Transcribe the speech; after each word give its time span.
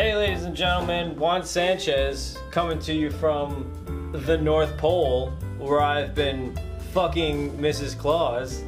Hey, 0.00 0.16
ladies 0.16 0.44
and 0.44 0.56
gentlemen, 0.56 1.14
Juan 1.16 1.44
Sanchez 1.44 2.38
coming 2.50 2.78
to 2.78 2.92
you 2.94 3.10
from 3.10 3.70
the 4.24 4.38
North 4.38 4.74
Pole, 4.78 5.28
where 5.58 5.82
I've 5.82 6.14
been 6.14 6.58
fucking 6.94 7.58
Mrs. 7.58 7.98
Claus. 7.98 8.64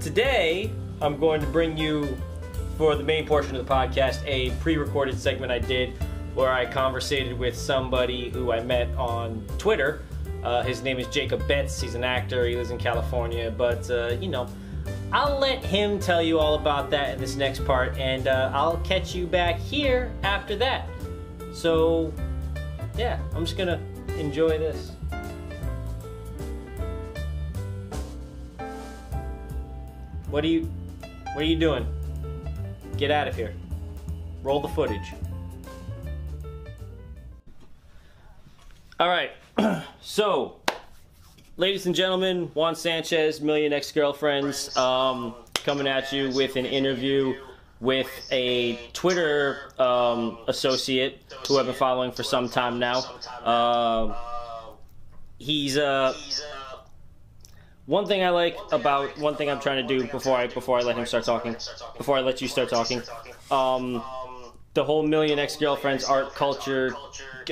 Today, 0.00 0.70
I'm 1.00 1.18
going 1.18 1.40
to 1.40 1.46
bring 1.48 1.76
you, 1.76 2.16
for 2.78 2.94
the 2.94 3.02
main 3.02 3.26
portion 3.26 3.56
of 3.56 3.66
the 3.66 3.74
podcast, 3.74 4.24
a 4.24 4.50
pre 4.60 4.76
recorded 4.76 5.18
segment 5.18 5.50
I 5.50 5.58
did 5.58 5.92
where 6.36 6.52
I 6.52 6.66
conversated 6.66 7.36
with 7.36 7.56
somebody 7.56 8.30
who 8.30 8.52
I 8.52 8.60
met 8.60 8.94
on 8.94 9.44
Twitter. 9.58 10.02
Uh, 10.44 10.62
his 10.62 10.84
name 10.84 11.00
is 11.00 11.08
Jacob 11.08 11.48
Betts. 11.48 11.80
He's 11.80 11.96
an 11.96 12.04
actor, 12.04 12.46
he 12.46 12.54
lives 12.54 12.70
in 12.70 12.78
California, 12.78 13.50
but, 13.50 13.90
uh, 13.90 14.10
you 14.20 14.28
know, 14.28 14.46
I'll 15.12 15.38
let 15.38 15.62
him 15.62 15.98
tell 15.98 16.22
you 16.22 16.38
all 16.38 16.54
about 16.54 16.88
that 16.90 17.14
in 17.14 17.20
this 17.20 17.36
next 17.36 17.66
part, 17.66 17.98
and 17.98 18.28
uh, 18.28 18.50
I'll 18.54 18.78
catch 18.78 19.14
you 19.14 19.26
back 19.26 19.58
here 19.58 20.10
after 20.22 20.56
that. 20.56 20.88
So, 21.52 22.10
yeah, 22.96 23.20
I'm 23.34 23.44
just 23.44 23.58
gonna 23.58 23.78
enjoy 24.16 24.56
this. 24.56 24.92
What 30.30 30.44
are 30.44 30.48
you, 30.48 30.62
what 31.34 31.42
are 31.42 31.46
you 31.46 31.56
doing? 31.56 31.86
Get 32.96 33.10
out 33.10 33.28
of 33.28 33.36
here. 33.36 33.52
Roll 34.42 34.60
the 34.60 34.68
footage. 34.68 35.12
All 38.98 39.08
right, 39.08 39.32
so 40.00 40.61
ladies 41.56 41.86
and 41.86 41.94
gentlemen, 41.94 42.50
Juan 42.54 42.74
Sanchez, 42.74 43.40
Million 43.40 43.72
Ex 43.72 43.92
Girlfriends, 43.92 44.74
um, 44.76 45.34
coming 45.54 45.86
at 45.86 46.12
you 46.12 46.30
with 46.30 46.56
an 46.56 46.66
interview 46.66 47.34
with 47.80 48.08
a 48.30 48.76
Twitter 48.92 49.72
um, 49.78 50.38
associate 50.48 51.20
who 51.46 51.58
I've 51.58 51.66
been 51.66 51.74
following 51.74 52.12
for 52.12 52.22
some 52.22 52.48
time 52.48 52.78
now. 52.78 53.00
Uh, 53.42 54.14
he's 55.38 55.76
uh, 55.76 56.14
one 57.86 58.06
thing 58.06 58.22
I 58.22 58.30
like 58.30 58.56
about 58.70 59.18
one 59.18 59.36
thing 59.36 59.50
I'm 59.50 59.60
trying 59.60 59.86
to 59.86 59.98
do 59.98 60.06
before 60.08 60.36
I 60.36 60.46
before 60.46 60.78
I 60.78 60.82
let 60.82 60.96
him 60.96 61.06
start 61.06 61.24
talking, 61.24 61.56
before 61.96 62.16
I 62.16 62.20
let 62.20 62.40
you 62.40 62.48
start 62.48 62.68
talking. 62.68 63.02
Um, 63.50 64.02
the 64.74 64.84
whole 64.84 65.02
million 65.02 65.38
ex-girlfriends 65.38 66.04
art 66.04 66.34
culture 66.34 66.94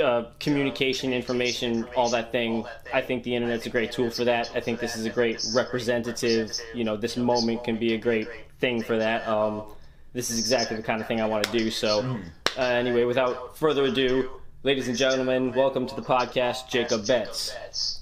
uh, 0.03 0.25
communication 0.39 1.13
information 1.13 1.87
all 1.97 2.09
that 2.09 2.33
thing. 2.33 2.65
I 2.95 3.01
think 3.03 3.25
the 3.25 3.35
internet's 3.35 3.67
a 3.67 3.71
great 3.71 3.93
tool 3.93 4.11
for 4.11 4.25
that. 4.25 4.51
I 4.55 4.61
think 4.61 4.81
this 4.81 4.97
is 4.97 5.05
a 5.05 5.11
great 5.11 5.45
representative. 5.55 6.53
You 6.75 6.85
know 6.85 6.97
this 6.97 7.17
moment 7.17 7.65
can 7.65 7.79
be 7.79 7.95
a 7.95 7.99
great 7.99 8.29
thing 8.59 8.83
for 8.83 8.97
that. 8.99 9.27
Um, 9.29 9.65
this 10.13 10.31
is 10.31 10.39
exactly 10.39 10.77
the 10.77 10.83
kind 10.83 11.01
of 11.01 11.07
thing 11.07 11.21
i 11.21 11.27
want 11.27 11.45
to 11.45 11.53
do 11.57 11.71
so 11.71 12.19
uh, 12.59 12.63
anyway 12.63 13.05
without 13.05 13.57
further 13.57 13.85
ado 13.85 14.29
ladies 14.65 14.89
and 14.89 14.97
gentlemen 14.97 15.53
welcome 15.53 15.87
to 15.87 15.95
the 15.95 16.03
podcast 16.03 16.69
jacob 16.69 17.07
betts. 17.07 18.01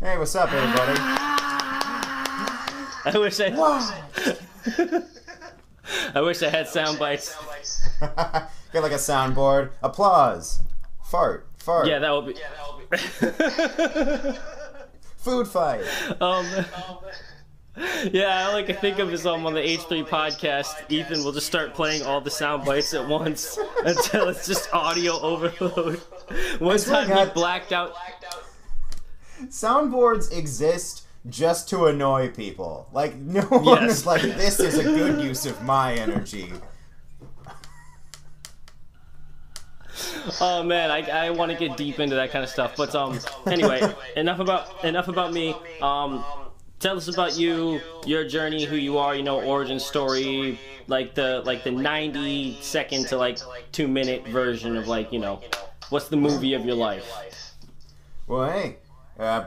Hey, 0.00 0.16
what's 0.16 0.34
up, 0.34 0.50
everybody? 0.52 0.98
i 3.02 3.12
wish 3.14 3.40
i 3.40 5.02
i 6.14 6.20
wish 6.20 6.42
i 6.42 6.48
had 6.48 6.66
sound 6.66 6.98
bites 6.98 7.36
Get 8.72 8.82
like 8.82 8.92
a 8.92 8.96
soundboard. 8.96 9.70
Applause. 9.82 10.60
Fart. 11.04 11.46
Fart. 11.58 11.86
yeah 11.86 11.98
that 11.98 12.10
would 12.12 12.26
be 12.26 12.34
Food 15.18 15.46
fight. 15.48 15.82
Um, 16.22 16.46
yeah, 18.12 18.46
all 18.48 18.56
I 18.56 18.62
can 18.62 18.76
think 18.76 18.98
of 18.98 19.12
is 19.12 19.26
um, 19.26 19.44
on 19.44 19.52
the 19.52 19.60
H3 19.60 20.06
podcast, 20.08 20.90
Ethan 20.90 21.22
will 21.22 21.32
just 21.32 21.46
start 21.46 21.74
playing 21.74 22.02
all 22.02 22.20
the 22.22 22.30
sound 22.30 22.64
bites 22.64 22.94
at 22.94 23.06
once 23.06 23.58
until 23.84 24.28
it's 24.28 24.46
just 24.46 24.72
audio 24.72 25.20
overload. 25.20 25.98
One 26.58 26.78
swear 26.78 27.04
to 27.06 27.12
time 27.12 27.28
he 27.28 27.32
blacked 27.34 27.72
out. 27.72 27.94
Soundboards 29.48 30.32
exist 30.36 31.04
just 31.28 31.68
to 31.68 31.86
annoy 31.86 32.28
people. 32.30 32.88
Like 32.92 33.14
no 33.16 33.42
one 33.42 33.64
Yes. 33.82 33.98
is 33.98 34.06
like, 34.06 34.22
this 34.22 34.58
is 34.58 34.78
a 34.78 34.84
good 34.84 35.20
use 35.22 35.44
of 35.44 35.62
my 35.62 35.92
energy. 35.94 36.52
Oh 40.40 40.62
man, 40.62 40.90
I, 40.90 41.26
I 41.26 41.30
want 41.30 41.50
to 41.50 41.58
get 41.58 41.76
deep 41.76 41.98
into 41.98 42.14
that 42.16 42.30
kind 42.30 42.44
of 42.44 42.50
stuff. 42.50 42.74
But 42.76 42.94
um, 42.94 43.18
anyway, 43.46 43.80
enough 44.16 44.38
about 44.38 44.84
enough 44.84 45.08
about 45.08 45.32
me. 45.32 45.54
Um, 45.80 46.24
tell 46.78 46.96
us 46.96 47.08
about 47.08 47.38
you, 47.38 47.80
your 48.06 48.26
journey, 48.26 48.64
who 48.64 48.76
you 48.76 48.98
are. 48.98 49.14
You 49.14 49.22
know, 49.22 49.40
origin 49.40 49.80
story, 49.80 50.58
like 50.86 51.14
the 51.14 51.42
like 51.44 51.64
the 51.64 51.70
90 51.70 52.58
second 52.60 53.08
to 53.08 53.16
like 53.16 53.38
two 53.72 53.88
minute 53.88 54.26
version 54.28 54.76
of 54.76 54.88
like 54.88 55.12
you 55.12 55.18
know, 55.18 55.40
what's 55.88 56.08
the 56.08 56.16
movie 56.16 56.54
of 56.54 56.64
your 56.64 56.76
life. 56.76 57.54
Well, 58.26 58.50
hey, 58.50 58.76
uh, 59.18 59.44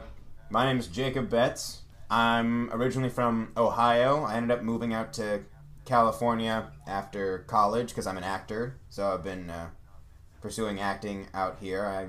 my 0.50 0.66
name 0.66 0.80
is 0.80 0.88
Jacob 0.88 1.30
Betts. 1.30 1.82
I'm 2.10 2.72
originally 2.72 3.10
from 3.10 3.52
Ohio. 3.58 4.24
I 4.24 4.36
ended 4.36 4.52
up 4.58 4.64
moving 4.64 4.94
out 4.94 5.14
to 5.14 5.44
California 5.86 6.72
after 6.88 7.40
college 7.40 7.90
because 7.90 8.08
I'm 8.08 8.18
an 8.18 8.24
actor. 8.24 8.78
So 8.90 9.14
I've 9.14 9.24
been 9.24 9.50
uh, 9.50 9.70
pursuing 10.44 10.82
acting 10.82 11.26
out 11.34 11.58
here. 11.62 11.86
I 11.86 12.06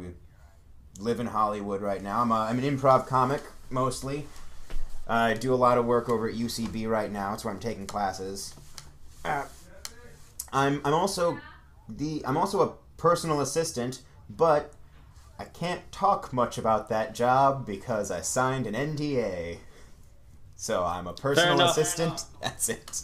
live 1.01 1.21
in 1.21 1.27
Hollywood 1.27 1.81
right 1.81 2.03
now. 2.03 2.21
I'm, 2.21 2.33
a, 2.33 2.41
I'm 2.41 2.59
an 2.59 2.65
improv 2.65 3.07
comic 3.07 3.41
mostly. 3.71 4.27
I 5.07 5.35
do 5.35 5.55
a 5.55 5.57
lot 5.57 5.79
of 5.79 5.87
work 5.87 6.09
over 6.09 6.29
at 6.29 6.35
UCB 6.35 6.89
right 6.89 7.13
now. 7.13 7.33
It's 7.33 7.45
where 7.45 7.55
I'm 7.55 7.61
taking 7.61 7.87
classes. 7.87 8.53
Uh, 9.25 9.45
I'm 10.53 10.81
I'm 10.85 10.95
also 10.95 11.39
the 11.89 12.23
I'm 12.27 12.37
also 12.37 12.63
a 12.63 12.73
personal 12.97 13.41
assistant, 13.41 14.03
but 14.29 14.73
I 15.39 15.45
can't 15.45 15.91
talk 15.93 16.33
much 16.33 16.59
about 16.59 16.89
that 16.89 17.15
job 17.15 17.65
because 17.67 18.11
I 18.11 18.21
signed 18.21 18.67
an 18.67 18.75
NDA. 18.75 19.59
So 20.57 20.85
I'm 20.85 21.07
a 21.07 21.13
personal 21.13 21.61
assistant. 21.61 22.25
That's 22.41 22.69
it. 22.69 23.03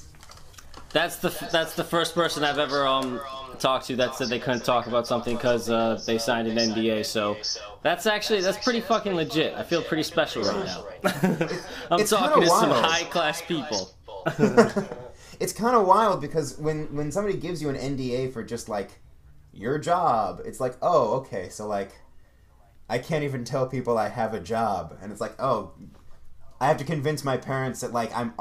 That's 0.93 1.17
the 1.17 1.29
that's 1.53 1.75
the 1.75 1.85
first 1.85 2.15
person 2.17 2.43
I've 2.43 2.59
ever 2.59 2.85
um 2.85 3.21
talked 3.61 3.87
to 3.87 3.97
that 3.97 4.15
said 4.15 4.29
they 4.29 4.39
couldn't 4.39 4.65
talk 4.65 4.87
about 4.87 5.07
something 5.07 5.37
because 5.37 5.71
uh, 5.71 6.01
they 6.07 6.19
signed 6.19 6.49
an 6.49 6.57
NDA. 6.57 7.05
So 7.05 7.37
that's 7.83 8.07
actually 8.07 8.41
that's 8.41 8.63
pretty 8.63 8.81
fucking 8.81 9.15
legit. 9.15 9.55
I 9.55 9.63
feel 9.63 9.83
pretty 9.83 10.03
special 10.03 10.43
right 10.43 10.65
now. 10.65 10.87
I'm 11.91 12.01
It's 12.01 12.11
talking 12.11 12.41
kinda 12.43 12.47
to 12.47 12.47
some 12.49 12.71
high 12.71 13.05
class 13.05 13.43
people. 13.43 13.91
It's 15.41 15.55
kind 15.55 15.75
of 15.75 15.87
wild 15.87 16.21
because 16.21 16.59
when 16.59 16.95
when 16.95 17.11
somebody 17.11 17.39
gives 17.39 17.63
you 17.63 17.71
an 17.71 17.77
NDA 17.77 18.31
for 18.31 18.43
just 18.43 18.69
like 18.69 18.91
your 19.55 19.79
job, 19.79 20.43
it's 20.45 20.61
like, 20.61 20.77
"Oh, 20.83 21.15
okay, 21.21 21.49
so 21.49 21.67
like 21.67 21.93
I 22.91 22.99
can't 22.99 23.25
even 23.25 23.45
tell 23.45 23.67
people 23.67 23.97
I 23.97 24.11
have 24.11 24.35
a 24.35 24.41
job." 24.41 24.99
And 25.01 25.11
it's 25.11 25.21
like, 25.21 25.41
"Oh, 25.41 25.73
I 26.61 26.67
have 26.67 26.77
to 26.77 26.85
convince 26.85 27.25
my 27.25 27.39
parents 27.39 27.81
that 27.81 27.95
like 27.95 28.15
I'm 28.15 28.35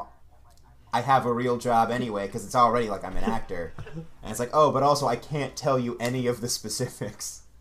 I 0.94 1.02
have 1.02 1.26
a 1.26 1.34
real 1.34 1.58
job 1.58 1.92
anyway 1.92 2.28
because 2.28 2.46
it's 2.46 2.56
already 2.56 2.90
like 2.90 3.04
I'm 3.04 3.18
an 3.18 3.24
actor." 3.24 3.74
and 3.96 4.06
it's 4.32 4.40
like, 4.40 4.52
"Oh, 4.54 4.72
but 4.72 4.84
also 4.84 5.08
I 5.08 5.16
can't 5.16 5.56
tell 5.56 5.80
you 5.80 5.98
any 6.00 6.28
of 6.28 6.42
the 6.42 6.50
specifics." 6.50 7.44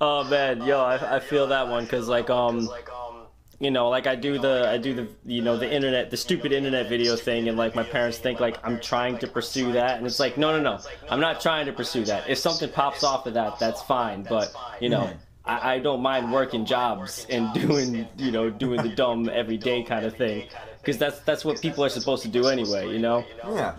Oh 0.00 0.24
man, 0.24 0.62
yo, 0.64 0.80
I, 0.80 1.16
I 1.16 1.20
feel 1.20 1.48
that 1.48 1.68
one 1.68 1.84
because 1.84 2.08
like 2.08 2.30
um 2.30 2.68
you 3.62 3.70
know 3.70 3.88
like 3.88 4.06
I 4.08 4.16
do 4.16 4.38
the 4.38 4.68
I 4.68 4.76
do 4.76 4.92
the 4.92 5.08
you 5.24 5.40
know 5.40 5.56
the 5.56 5.72
internet 5.72 6.10
the 6.10 6.16
stupid 6.16 6.52
internet 6.52 6.88
video 6.88 7.14
thing 7.14 7.48
and 7.48 7.56
like 7.56 7.76
my 7.76 7.84
parents 7.84 8.18
think 8.18 8.40
like 8.40 8.58
I'm 8.64 8.80
trying 8.80 9.18
to 9.18 9.28
pursue 9.28 9.72
that 9.72 9.98
and 9.98 10.06
it's 10.06 10.18
like 10.18 10.36
no 10.36 10.56
no 10.56 10.62
no 10.62 10.80
I'm 11.08 11.20
not 11.20 11.40
trying 11.40 11.66
to 11.66 11.72
pursue 11.72 12.04
that 12.06 12.28
if 12.28 12.38
something 12.38 12.68
pops 12.70 13.04
off 13.04 13.26
of 13.26 13.34
that 13.34 13.60
that's 13.60 13.80
fine 13.82 14.24
but 14.24 14.52
you 14.80 14.88
know 14.88 15.10
I, 15.44 15.74
I 15.74 15.78
don't 15.78 16.02
mind 16.02 16.32
working 16.32 16.64
jobs 16.66 17.24
and 17.30 17.52
doing 17.66 18.08
you 18.16 18.32
know 18.32 18.50
doing 18.50 18.82
the 18.82 18.88
dumb 18.96 19.28
everyday 19.28 19.84
kind 19.84 20.04
of 20.06 20.16
thing 20.16 20.48
because 20.82 20.98
that's 20.98 21.20
that's 21.20 21.44
what 21.44 21.60
people 21.62 21.82
are 21.84 21.88
supposed 21.88 22.22
to 22.24 22.28
do 22.28 22.48
anyway 22.48 22.88
you 22.92 22.98
know 22.98 23.24
Yeah. 23.44 23.76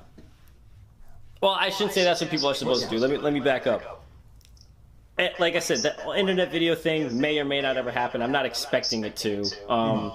well, 1.41 1.51
I 1.51 1.69
shouldn't 1.69 1.93
say 1.93 2.03
that's 2.03 2.21
what 2.21 2.29
people 2.31 2.47
are 2.49 2.53
supposed 2.53 2.83
to 2.85 2.89
do. 2.89 2.97
Let 2.97 3.09
me 3.11 3.17
let 3.17 3.33
me 3.33 3.41
back 3.41 3.67
up. 3.67 4.05
Eh, 5.19 5.29
Like 5.39 5.55
I 5.55 5.59
said, 5.59 5.79
the 5.79 5.93
internet 6.17 6.51
video 6.51 6.73
thing 6.73 7.19
may 7.19 7.37
or 7.37 7.45
may 7.45 7.61
not 7.61 7.75
ever 7.77 7.91
happen. 7.91 8.21
I'm 8.21 8.31
not 8.31 8.45
expecting 8.45 9.03
it 9.03 9.15
to. 9.17 9.43
Um, 9.69 10.11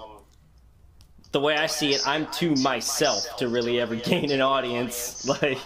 the 1.32 1.40
way 1.40 1.55
I 1.55 1.67
see 1.67 1.90
it, 1.94 2.00
I'm 2.06 2.26
too 2.32 2.55
myself 2.56 3.37
to 3.37 3.49
really 3.49 3.79
ever 3.81 3.94
gain 4.11 4.31
an 4.32 4.40
audience. 4.40 5.26
Like, 5.29 5.58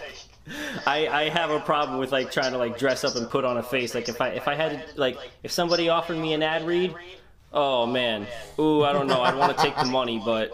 I 0.85 1.07
I 1.07 1.29
have 1.29 1.49
a 1.51 1.61
problem 1.61 1.97
with 1.97 2.11
like 2.11 2.29
trying 2.31 2.51
to 2.51 2.57
like 2.57 2.77
dress 2.77 3.05
up 3.05 3.15
and 3.15 3.29
put 3.29 3.45
on 3.45 3.55
a 3.57 3.63
face. 3.63 3.95
Like 3.95 4.09
if 4.09 4.19
I 4.19 4.29
if 4.29 4.47
I 4.49 4.55
had 4.55 4.71
to, 4.73 4.99
like 4.99 5.17
if 5.43 5.51
somebody 5.51 5.87
offered 5.87 6.17
me 6.17 6.33
an 6.33 6.43
ad 6.43 6.67
read, 6.67 6.93
oh 7.53 7.85
man, 7.85 8.27
ooh 8.59 8.83
I 8.83 8.91
don't 8.91 9.07
know. 9.07 9.21
I'd 9.21 9.35
want 9.37 9.55
to 9.57 9.63
take 9.63 9.77
the 9.77 9.85
money, 9.85 10.21
but 10.23 10.51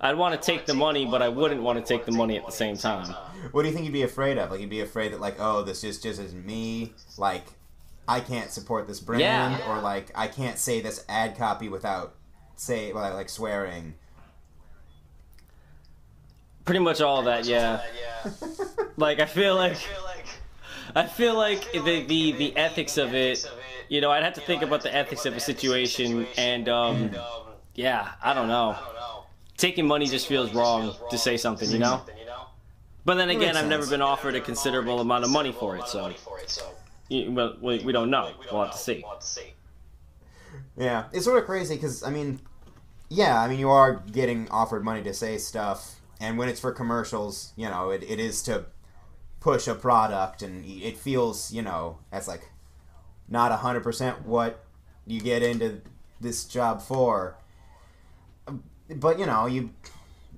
I'd 0.00 0.16
want 0.16 0.40
to 0.40 0.46
take 0.46 0.64
the 0.64 0.74
money, 0.74 1.04
but 1.06 1.22
I 1.22 1.28
wouldn't 1.28 1.62
want 1.62 1.78
to 1.78 1.84
take 1.84 2.04
the 2.04 2.12
money 2.12 2.36
at 2.36 2.46
the 2.46 2.52
same 2.52 2.76
time. 2.76 3.12
What 3.50 3.62
do 3.62 3.68
you 3.68 3.74
think 3.74 3.84
you'd 3.84 3.92
be 3.92 4.02
afraid 4.02 4.38
of? 4.38 4.50
Like 4.50 4.60
you'd 4.60 4.70
be 4.70 4.80
afraid 4.80 5.12
that 5.12 5.20
like, 5.20 5.36
oh, 5.40 5.62
this 5.62 5.80
just 5.80 6.02
just 6.02 6.20
is 6.20 6.34
me. 6.34 6.92
Like, 7.16 7.44
I 8.06 8.20
can't 8.20 8.50
support 8.50 8.86
this 8.86 9.00
brand, 9.00 9.20
Yeah. 9.20 9.68
or 9.68 9.80
like 9.80 10.10
I 10.14 10.28
can't 10.28 10.58
say 10.58 10.80
this 10.80 11.04
ad 11.08 11.36
copy 11.36 11.68
without 11.68 12.14
say 12.56 12.92
like, 12.92 13.12
like 13.14 13.28
swearing. 13.28 13.94
Pretty 16.64 16.80
much 16.80 17.00
all 17.00 17.22
that, 17.22 17.44
yeah. 17.46 17.80
Like 18.96 19.20
I 19.20 19.26
feel 19.26 19.54
like 19.56 19.78
I 20.94 21.06
feel 21.06 21.34
like 21.34 21.70
the, 21.72 22.04
the 22.04 22.32
the 22.32 22.56
ethics 22.56 22.98
of 22.98 23.14
it. 23.14 23.50
You 23.88 24.00
know, 24.02 24.10
I'd 24.10 24.22
have 24.22 24.34
to 24.34 24.42
think 24.42 24.62
about 24.62 24.82
the 24.82 24.94
ethics 24.94 25.24
of 25.24 25.34
a 25.34 25.40
situation, 25.40 26.26
and 26.36 26.68
um, 26.68 27.10
yeah, 27.74 28.12
I 28.22 28.34
don't 28.34 28.48
know. 28.48 28.76
Taking 29.58 29.86
money 29.86 30.06
just 30.06 30.26
feels 30.26 30.54
wrong 30.54 30.94
to 31.10 31.18
say 31.18 31.36
something, 31.36 31.68
you 31.70 31.78
know. 31.78 32.02
But 33.04 33.16
then 33.16 33.28
again, 33.30 33.56
I've 33.56 33.68
never 33.68 33.86
been 33.86 34.02
offered 34.02 34.34
a 34.34 34.40
considerable 34.40 35.00
amount 35.00 35.24
of 35.24 35.30
money 35.30 35.52
for 35.52 35.76
it, 35.76 35.88
so 35.88 36.12
you, 37.08 37.32
well, 37.32 37.56
we, 37.60 37.78
we 37.80 37.92
don't 37.92 38.08
know. 38.10 38.32
We'll 38.50 38.62
have 38.64 38.72
to 38.72 38.78
see. 38.78 39.04
Yeah, 40.76 41.04
it's 41.12 41.24
sort 41.24 41.38
of 41.38 41.44
crazy 41.44 41.74
because 41.74 42.02
I 42.02 42.10
mean, 42.10 42.40
yeah, 43.08 43.40
I 43.40 43.48
mean 43.48 43.58
you 43.58 43.68
are 43.70 44.02
getting 44.12 44.48
offered 44.50 44.84
money 44.84 45.02
to 45.02 45.12
say 45.12 45.38
stuff, 45.38 46.00
and 46.20 46.38
when 46.38 46.48
it's 46.48 46.60
for 46.60 46.72
commercials, 46.72 47.52
you 47.56 47.68
know, 47.68 47.90
it, 47.90 48.04
it 48.08 48.20
is 48.20 48.42
to 48.42 48.66
push 49.40 49.66
a 49.66 49.74
product, 49.74 50.42
and 50.42 50.64
it 50.64 50.96
feels, 50.96 51.52
you 51.52 51.62
know, 51.62 51.98
that's 52.12 52.28
like 52.28 52.50
not 53.28 53.50
hundred 53.58 53.82
percent 53.82 54.24
what 54.24 54.64
you 55.06 55.20
get 55.20 55.42
into 55.42 55.80
this 56.20 56.44
job 56.44 56.80
for. 56.80 57.36
But 58.96 59.18
you 59.18 59.26
know, 59.26 59.46
you 59.46 59.70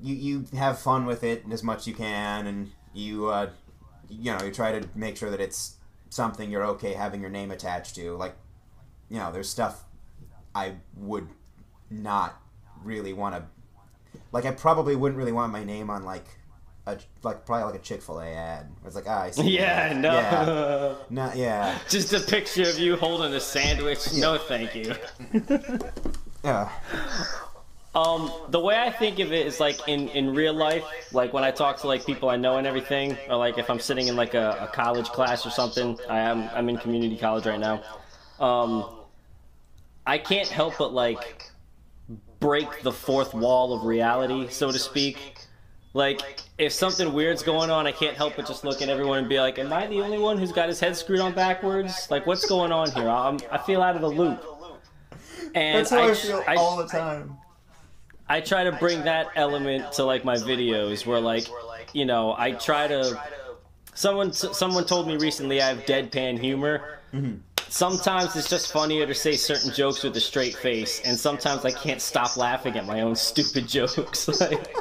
you 0.03 0.15
you 0.15 0.45
have 0.57 0.79
fun 0.79 1.07
with 1.07 1.25
it 1.25 1.45
as 1.51 1.63
much 1.63 1.81
as 1.81 1.87
you 1.87 1.95
can, 1.95 2.47
and 2.47 2.71
you 2.93 3.27
uh, 3.27 3.51
you 4.09 4.33
know 4.33 4.45
you 4.45 4.51
try 4.51 4.79
to 4.79 4.89
make 4.95 5.17
sure 5.17 5.31
that 5.31 5.41
it's 5.41 5.77
something 6.11 6.51
you're 6.51 6.67
okay 6.67 6.93
having 6.93 7.21
your 7.21 7.31
name 7.31 7.51
attached 7.51 7.95
to. 7.95 8.17
Like, 8.17 8.35
you 9.09 9.19
know, 9.19 9.33
there's 9.33 9.49
stuff 9.49 9.85
I 10.55 10.75
would 10.97 11.29
not 11.89 12.41
really 12.83 13.13
want 13.13 13.37
to. 13.37 13.45
Like, 14.33 14.45
I 14.45 14.51
probably 14.51 14.97
wouldn't 14.97 15.19
really 15.19 15.33
want 15.33 15.53
my 15.53 15.65
name 15.65 15.89
on 15.89 16.05
like 16.05 16.27
a 16.87 16.99
like 17.23 17.47
probably 17.47 17.65
like 17.65 17.81
a 17.81 17.83
Chick 17.83 18.03
Fil 18.03 18.21
A 18.21 18.27
ad. 18.27 18.67
It's 18.85 18.95
like, 18.95 19.05
ah, 19.09 19.23
I 19.23 19.31
see. 19.31 19.57
Yeah, 19.57 19.89
that. 19.89 19.97
no. 19.97 20.13
Yeah, 20.13 20.95
not 21.11 21.37
yeah. 21.37 21.79
Just 21.89 22.13
a 22.13 22.21
picture 22.21 22.69
of 22.69 22.79
you 22.79 22.97
holding 22.97 23.33
a 23.35 23.41
sandwich. 23.41 24.13
No, 24.15 24.37
thank 24.39 24.75
you. 24.75 24.95
Yeah. 26.45 26.71
Um, 27.93 28.31
the 28.51 28.61
way 28.61 28.79
I 28.79 28.91
think 28.91 29.19
of 29.19 29.33
it 29.33 29.47
is 29.47 29.59
like 29.59 29.89
in, 29.89 30.09
in 30.11 30.33
real 30.33 30.55
life, 30.55 30.85
like 31.13 31.33
when 31.33 31.43
I 31.43 31.51
talk 31.51 31.79
to 31.79 31.89
like 31.89 32.07
people 32.07 32.29
I 32.29 32.37
know 32.37 32.57
and 32.57 32.67
everything, 32.67 33.19
or 33.29 33.37
like 33.37 33.59
if 33.59 33.69
I'm 33.69 33.81
sitting 33.81 34.07
in 34.07 34.15
like 34.15 34.35
a, 34.35 34.59
a 34.61 34.67
college 34.69 35.07
class 35.07 35.45
or 35.45 35.51
something. 35.51 35.99
I 36.09 36.19
am 36.21 36.49
I'm 36.55 36.69
in 36.69 36.79
community 36.79 37.17
college 37.17 37.47
right 37.47 37.59
now. 37.59 37.83
Um, 38.39 38.89
I 40.07 40.19
can't 40.19 40.49
help 40.49 40.79
but 40.79 40.93
like 40.93 41.51
break 42.39 42.83
the 42.83 42.93
fourth 42.93 43.35
wall 43.35 43.75
of 43.75 43.85
reality, 43.85 44.49
so 44.49 44.71
to 44.71 44.79
speak. 44.79 45.37
Like 45.93 46.21
if 46.59 46.73
something 46.73 47.13
weird's 47.13 47.43
going 47.43 47.71
on, 47.71 47.89
I 47.89 47.93
can't 47.93 48.17
help 48.17 48.37
but 48.37 48.47
just 48.47 48.65
look 48.65 48.81
at 48.83 48.89
everyone 48.89 49.19
and 49.19 49.29
be 49.29 49.41
like, 49.41 49.59
"Am 49.59 49.73
I 49.73 49.89
the 49.89 50.01
only 50.01 50.19
one 50.19 50.39
who's 50.39 50.53
got 50.53 50.69
his 50.69 50.79
head 50.79 50.97
screwed 50.97 51.19
on 51.19 51.33
backwards? 51.33 52.09
Like 52.09 52.25
what's 52.25 52.47
going 52.47 52.71
on 52.71 52.93
here? 52.93 53.09
I'm, 53.09 53.41
I 53.51 53.59
feel 53.59 53.83
out 53.83 53.97
of 53.97 54.03
the 54.03 54.09
loop." 54.09 54.45
And 55.57 55.79
That's 55.79 55.91
how 55.91 56.05
I, 56.05 56.09
tr- 56.09 56.15
feel 56.15 56.45
all 56.57 56.77
the 56.77 56.87
time. 56.87 57.37
I 57.37 57.50
try 58.39 58.63
to 58.63 58.71
bring 58.71 59.03
that 59.03 59.27
element 59.35 59.91
to 59.95 60.05
like 60.05 60.25
my 60.25 60.37
videos 60.37 61.05
where 61.05 61.21
like 61.21 61.49
you 61.93 62.05
know 62.05 62.33
I 62.39 62.53
try 62.53 62.87
to 62.87 63.21
someone 63.95 64.33
someone 64.33 64.85
told 64.85 65.09
me 65.09 65.17
recently 65.17 65.61
I 65.61 65.69
have 65.69 65.79
deadpan 65.85 66.39
humor. 66.39 67.01
Sometimes 67.69 68.35
it's 68.37 68.49
just 68.49 68.73
funnier 68.73 69.07
to 69.07 69.15
say 69.15 69.37
certain 69.37 69.73
jokes 69.73 70.05
with 70.05 70.17
a 70.17 70.21
straight 70.21 70.55
face, 70.55 71.01
and 71.05 71.19
sometimes 71.19 71.65
I 71.65 71.73
can't 71.73 72.01
stop 72.01 72.37
laughing 72.37 72.77
at 72.77 72.87
my 72.87 73.01
own 73.01 73.17
stupid 73.17 73.69
jokes. 73.77 74.29
like, 74.41 74.77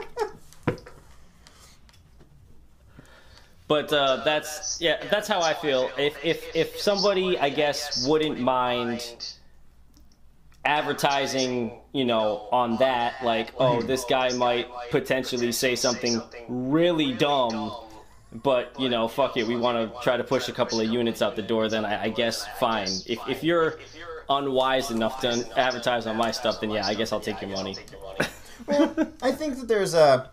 but 3.68 3.92
uh, 3.94 4.24
that's 4.26 4.80
yeah, 4.82 5.04
that's 5.10 5.28
how 5.28 5.42
I 5.42 5.54
feel. 5.54 5.90
If 5.98 6.24
if 6.24 6.56
if 6.56 6.80
somebody 6.80 7.38
I 7.38 7.50
guess 7.50 8.08
wouldn't 8.08 8.40
mind 8.40 9.34
advertising, 10.70 11.72
you 11.94 12.06
know, 12.06 12.48
on 12.52 12.78
that, 12.78 13.16
like, 13.24 13.52
oh, 13.58 13.82
this 13.82 14.06
guy 14.06 14.32
might 14.34 14.68
potentially 14.92 15.52
say 15.52 15.76
something 15.76 16.22
really 16.48 17.12
dumb, 17.14 17.76
but 18.32 18.80
you 18.80 18.88
know, 18.88 19.08
fuck 19.08 19.36
it, 19.36 19.48
we 19.48 19.56
want 19.56 19.76
to 19.78 20.02
try 20.02 20.16
to 20.16 20.24
push 20.24 20.48
a 20.48 20.52
couple 20.52 20.80
of 20.80 20.88
units 20.88 21.24
out 21.24 21.36
the 21.36 21.42
door. 21.42 21.70
Then 21.70 21.86
I, 21.86 22.04
I 22.04 22.10
guess 22.10 22.46
fine. 22.60 22.88
If 23.08 23.18
if 23.28 23.44
you're 23.44 23.80
unwise 24.30 24.92
enough 24.92 25.20
to 25.22 25.44
advertise 25.58 26.06
on 26.06 26.16
my 26.16 26.30
stuff, 26.30 26.62
then 26.62 26.70
yeah, 26.70 26.86
I 26.86 26.94
guess 26.94 27.12
I'll 27.12 27.20
take 27.20 27.42
your 27.42 27.50
money. 27.50 27.76
Well, 28.68 28.94
I 29.24 29.32
think 29.32 29.58
that 29.58 29.68
there's 29.68 29.96
a 29.96 30.30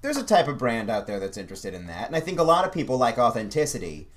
there's 0.00 0.16
a 0.16 0.24
type 0.24 0.48
of 0.48 0.56
brand 0.56 0.88
out 0.88 1.06
there 1.06 1.20
that's 1.20 1.36
interested 1.36 1.74
in 1.74 1.88
that, 1.88 2.06
and 2.06 2.16
I 2.16 2.20
think 2.20 2.38
a 2.38 2.42
lot 2.54 2.64
of 2.64 2.72
people 2.72 2.96
like 2.96 3.18
authenticity. 3.18 4.08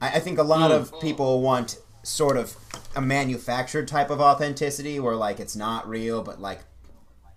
I, 0.00 0.12
I 0.16 0.20
think 0.20 0.38
a 0.38 0.42
lot 0.42 0.70
of 0.70 0.88
hmm. 0.88 1.00
people 1.00 1.42
want 1.42 1.76
sort 2.02 2.36
of 2.36 2.56
a 2.96 3.00
manufactured 3.00 3.88
type 3.88 4.10
of 4.10 4.20
authenticity, 4.20 4.98
where 5.00 5.16
like 5.16 5.40
it's 5.40 5.56
not 5.56 5.88
real, 5.88 6.22
but 6.22 6.40
like 6.40 6.60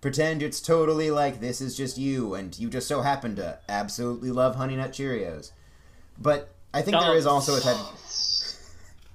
pretend 0.02 0.42
it's 0.42 0.60
totally 0.62 1.12
like 1.12 1.40
this 1.40 1.62
is 1.62 1.75
just 1.78 1.98
you, 1.98 2.34
and 2.34 2.58
you 2.58 2.69
just 2.69 2.88
so 2.88 3.02
happen 3.02 3.36
to 3.36 3.60
absolutely 3.69 4.31
love 4.31 4.56
Honey 4.56 4.75
Nut 4.75 4.92
Cheerios. 4.92 5.52
But 6.18 6.50
I 6.74 6.81
think 6.81 6.98
there 7.00 7.16
is 7.16 7.25
also 7.25 7.56
a 7.56 7.60
type. 7.60 7.75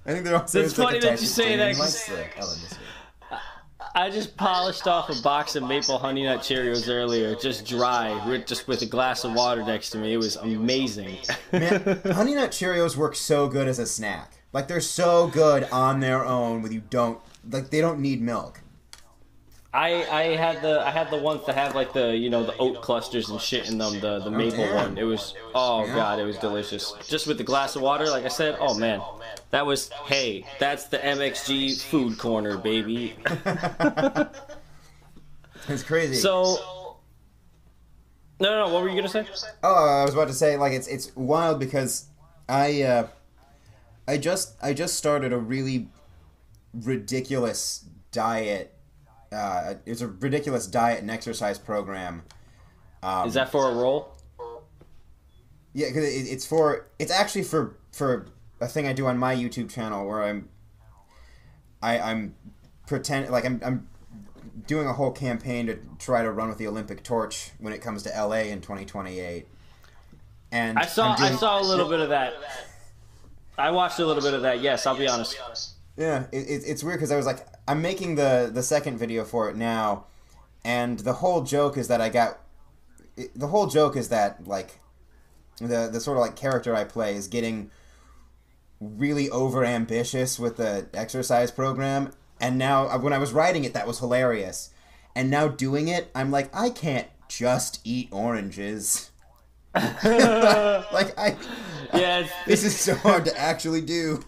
I 0.08 0.12
think 0.12 0.24
there 0.24 0.36
also 0.36 0.60
It's 0.60 0.72
is 0.72 0.78
like 0.78 0.86
funny 0.88 0.98
a 0.98 1.00
that 1.02 1.20
you 1.20 1.26
say 1.26 1.56
that, 1.56 1.72
genuine 1.72 1.76
'cause- 1.76 1.80
likes 1.80 2.06
the 2.36 2.42
authenticity. 2.42 2.80
I 3.94 4.10
just 4.10 4.36
polished 4.36 4.86
off 4.86 5.08
a 5.08 5.20
box 5.22 5.56
of 5.56 5.62
maple 5.62 5.98
honey 5.98 6.24
nut 6.24 6.40
Cheerios 6.40 6.88
earlier, 6.92 7.34
just 7.34 7.64
dry, 7.66 8.26
with 8.28 8.46
just 8.46 8.68
with 8.68 8.82
a 8.82 8.86
glass 8.86 9.24
of 9.24 9.32
water 9.32 9.62
next 9.64 9.90
to 9.90 9.98
me. 9.98 10.12
It 10.12 10.18
was 10.18 10.36
amazing. 10.36 11.16
Man, 11.50 12.00
Honey 12.12 12.34
Nut 12.34 12.50
Cheerios 12.50 12.94
work 12.96 13.14
so 13.16 13.48
good 13.48 13.66
as 13.68 13.78
a 13.78 13.86
snack. 13.86 14.32
Like 14.56 14.68
they're 14.68 14.80
so 14.80 15.26
good 15.26 15.64
on 15.64 16.00
their 16.00 16.24
own 16.24 16.62
with 16.62 16.72
you 16.72 16.80
don't 16.88 17.20
like 17.50 17.68
they 17.68 17.82
don't 17.82 18.00
need 18.00 18.22
milk. 18.22 18.62
I 19.74 20.06
I 20.06 20.22
had 20.34 20.62
the 20.62 20.80
I 20.80 20.90
had 20.92 21.10
the 21.10 21.18
ones 21.18 21.44
that 21.44 21.54
have 21.56 21.74
like 21.74 21.92
the 21.92 22.16
you 22.16 22.30
know 22.30 22.42
the 22.42 22.56
oat 22.56 22.80
clusters 22.80 23.28
and 23.28 23.38
shit 23.38 23.68
in 23.68 23.76
them, 23.76 24.00
the 24.00 24.18
the 24.20 24.30
maple 24.30 24.64
damn. 24.64 24.74
one. 24.74 24.96
It 24.96 25.02
was 25.02 25.34
oh 25.54 25.84
Yeah. 25.84 25.94
god, 25.94 26.20
it 26.20 26.24
was 26.24 26.38
delicious. 26.38 26.94
Just 27.06 27.26
with 27.26 27.36
the 27.36 27.44
glass 27.44 27.76
of 27.76 27.82
water, 27.82 28.06
like 28.06 28.24
I 28.24 28.28
said, 28.28 28.56
oh 28.58 28.72
man, 28.78 29.02
that 29.50 29.66
was 29.66 29.90
hey, 30.06 30.46
that's 30.58 30.86
the 30.86 30.96
MXG 31.00 31.78
food 31.82 32.16
corner, 32.16 32.56
baby. 32.56 33.14
It's 35.68 35.82
crazy. 35.82 36.14
So 36.14 36.96
no, 38.40 38.48
no, 38.48 38.66
no, 38.68 38.72
what 38.72 38.82
were 38.82 38.88
you 38.88 38.96
gonna 38.96 39.10
say? 39.10 39.26
oh, 39.62 40.00
I 40.00 40.02
was 40.06 40.14
about 40.14 40.28
to 40.28 40.32
say 40.34 40.56
like 40.56 40.72
it's 40.72 40.86
it's 40.86 41.14
wild 41.14 41.60
because 41.60 42.06
I 42.48 42.80
uh 42.80 43.08
I 44.08 44.18
just 44.18 44.56
I 44.62 44.72
just 44.72 44.94
started 44.94 45.32
a 45.32 45.38
really 45.38 45.88
ridiculous 46.72 47.84
diet. 48.12 48.74
Uh, 49.32 49.74
it's 49.84 50.00
a 50.00 50.08
ridiculous 50.08 50.66
diet 50.66 51.00
and 51.00 51.10
exercise 51.10 51.58
program. 51.58 52.22
Um, 53.02 53.28
Is 53.28 53.34
that 53.34 53.50
for 53.50 53.70
a 53.70 53.74
role? 53.74 54.12
Yeah, 55.72 55.88
because 55.88 56.04
it, 56.04 56.28
it's 56.32 56.46
for 56.46 56.86
it's 56.98 57.10
actually 57.12 57.42
for 57.42 57.76
for 57.92 58.26
a 58.60 58.68
thing 58.68 58.86
I 58.86 58.92
do 58.92 59.06
on 59.06 59.18
my 59.18 59.34
YouTube 59.34 59.70
channel 59.70 60.06
where 60.06 60.22
I'm 60.22 60.48
I 61.82 61.98
I'm 61.98 62.34
pretend 62.86 63.28
like 63.30 63.44
I'm 63.44 63.60
I'm 63.64 63.88
doing 64.66 64.86
a 64.86 64.92
whole 64.92 65.10
campaign 65.10 65.66
to 65.66 65.78
try 65.98 66.22
to 66.22 66.30
run 66.32 66.48
with 66.48 66.58
the 66.58 66.66
Olympic 66.66 67.02
torch 67.02 67.50
when 67.58 67.72
it 67.72 67.82
comes 67.82 68.02
to 68.04 68.08
LA 68.10 68.48
in 68.48 68.60
2028. 68.60 69.46
And 70.52 70.78
I 70.78 70.86
saw 70.86 71.14
doing- 71.16 71.32
I 71.32 71.36
saw 71.36 71.60
a 71.60 71.64
little 71.64 71.88
bit 71.88 72.00
of 72.00 72.08
that. 72.08 72.34
I 73.58 73.70
watched 73.70 73.98
a 73.98 74.06
little 74.06 74.22
bit 74.22 74.34
of 74.34 74.42
that. 74.42 74.60
Yes, 74.60 74.86
I'll 74.86 74.96
be 74.96 75.08
honest. 75.08 75.36
Yeah, 75.96 76.26
it, 76.30 76.48
it, 76.48 76.62
it's 76.66 76.84
weird 76.84 76.98
because 76.98 77.10
I 77.10 77.16
was 77.16 77.26
like, 77.26 77.46
I'm 77.66 77.80
making 77.80 78.16
the 78.16 78.50
the 78.52 78.62
second 78.62 78.98
video 78.98 79.24
for 79.24 79.48
it 79.48 79.56
now, 79.56 80.06
and 80.64 80.98
the 80.98 81.14
whole 81.14 81.42
joke 81.42 81.76
is 81.76 81.88
that 81.88 82.00
I 82.00 82.10
got, 82.10 82.38
it, 83.16 83.38
the 83.38 83.48
whole 83.48 83.66
joke 83.66 83.96
is 83.96 84.10
that 84.10 84.46
like, 84.46 84.78
the 85.58 85.88
the 85.90 86.00
sort 86.00 86.18
of 86.18 86.22
like 86.22 86.36
character 86.36 86.74
I 86.76 86.84
play 86.84 87.14
is 87.14 87.28
getting 87.28 87.70
really 88.78 89.30
over 89.30 89.64
ambitious 89.64 90.38
with 90.38 90.58
the 90.58 90.86
exercise 90.92 91.50
program, 91.50 92.12
and 92.40 92.58
now 92.58 92.88
uh, 92.88 92.98
when 92.98 93.14
I 93.14 93.18
was 93.18 93.32
writing 93.32 93.64
it, 93.64 93.72
that 93.72 93.86
was 93.86 94.00
hilarious, 94.00 94.70
and 95.14 95.30
now 95.30 95.48
doing 95.48 95.88
it, 95.88 96.10
I'm 96.14 96.30
like, 96.30 96.54
I 96.54 96.68
can't 96.68 97.08
just 97.28 97.80
eat 97.84 98.08
oranges. 98.10 99.10
like 100.92 101.18
I, 101.18 101.36
Yeah, 101.92 102.20
it's, 102.20 102.32
this 102.46 102.64
is 102.64 102.78
so 102.78 102.94
hard 102.94 103.24
to 103.26 103.38
actually 103.38 103.82
do. 103.82 104.22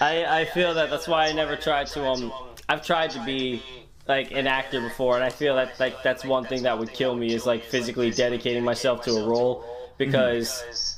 I, 0.00 0.40
I 0.40 0.44
feel 0.44 0.74
that 0.74 0.90
that's 0.90 1.08
why 1.08 1.26
I 1.26 1.32
never 1.32 1.56
tried 1.56 1.86
to 1.88 2.06
um 2.06 2.32
I've 2.68 2.84
tried 2.84 3.10
to 3.10 3.24
be 3.24 3.62
like 4.06 4.30
an 4.32 4.46
actor 4.46 4.80
before 4.80 5.16
and 5.16 5.24
I 5.24 5.30
feel 5.30 5.56
that 5.56 5.78
like 5.80 6.02
that's 6.02 6.24
one 6.24 6.44
thing 6.44 6.62
that 6.64 6.78
would 6.78 6.92
kill 6.92 7.14
me 7.14 7.32
is 7.34 7.46
like 7.46 7.64
physically 7.64 8.10
dedicating 8.10 8.64
myself 8.64 9.02
to 9.04 9.12
a 9.12 9.26
role 9.26 9.64
because 9.98 10.89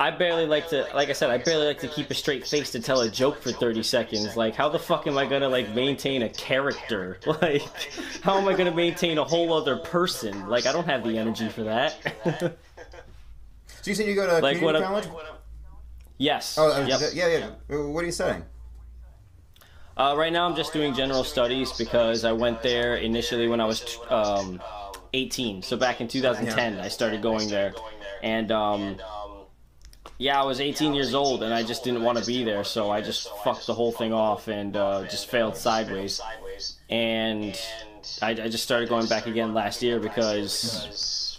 I 0.00 0.12
barely 0.12 0.46
like 0.46 0.68
to 0.68 0.86
like 0.94 1.08
I 1.08 1.12
said 1.12 1.30
I 1.30 1.38
barely 1.38 1.66
like 1.66 1.80
to 1.80 1.88
keep 1.88 2.10
a 2.10 2.14
straight 2.14 2.46
face 2.46 2.70
to 2.72 2.80
tell 2.80 3.00
a 3.00 3.08
joke 3.10 3.42
for 3.42 3.50
30 3.50 3.82
seconds 3.82 4.36
like 4.36 4.54
how 4.54 4.68
the 4.68 4.78
fuck 4.78 5.06
am 5.06 5.18
I 5.18 5.26
to 5.26 5.48
like 5.48 5.74
maintain 5.74 6.22
a 6.22 6.28
character 6.28 7.18
like 7.42 7.62
how 8.22 8.38
am 8.38 8.46
I 8.46 8.54
to 8.54 8.70
maintain 8.70 9.18
a 9.18 9.24
whole 9.24 9.52
other 9.52 9.76
person 9.76 10.48
like 10.48 10.66
I 10.66 10.72
don't 10.72 10.86
have 10.86 11.02
the 11.02 11.18
energy 11.18 11.48
for 11.48 11.64
that 11.64 11.96
So 13.82 13.90
you 13.90 13.94
said 13.94 14.06
you 14.06 14.14
go 14.14 14.26
to 14.26 14.40
Like 14.40 14.58
community 14.58 14.84
college? 14.84 15.08
Yes. 16.18 16.58
Oh, 16.58 16.84
Yep. 16.84 17.00
yeah, 17.14 17.28
yeah. 17.28 17.76
What 17.76 18.02
are 18.02 18.06
you 18.06 18.12
studying? 18.12 18.44
Uh, 19.96 20.14
right 20.16 20.32
now, 20.32 20.46
I'm 20.48 20.54
just 20.54 20.72
doing 20.72 20.94
general 20.94 21.24
studies 21.24 21.72
because 21.72 22.24
I 22.24 22.32
went 22.32 22.62
there 22.62 22.96
initially 22.96 23.48
when 23.48 23.60
I 23.60 23.64
was 23.64 23.98
um, 24.10 24.60
18. 25.12 25.62
So 25.62 25.76
back 25.76 26.00
in 26.00 26.08
2010, 26.08 26.78
I 26.78 26.88
started 26.88 27.22
going 27.22 27.48
there, 27.48 27.72
and 28.22 28.52
um, 28.52 28.96
yeah, 30.18 30.40
I 30.40 30.44
was 30.44 30.60
18 30.60 30.94
years 30.94 31.14
old, 31.14 31.44
and 31.44 31.54
I 31.54 31.62
just 31.62 31.84
didn't 31.84 32.02
want 32.02 32.18
to 32.18 32.26
be 32.26 32.42
there, 32.42 32.64
so 32.64 32.90
I 32.90 33.00
just 33.00 33.28
fucked 33.44 33.66
the 33.66 33.74
whole 33.74 33.92
thing 33.92 34.12
off 34.12 34.48
and 34.48 34.76
uh, 34.76 35.04
just 35.04 35.30
failed 35.30 35.56
sideways. 35.56 36.20
And 36.90 37.58
I, 38.20 38.30
I 38.30 38.48
just 38.48 38.64
started 38.64 38.88
going 38.88 39.06
back 39.06 39.26
again 39.26 39.54
last 39.54 39.80
year 39.80 40.00
because 40.00 41.38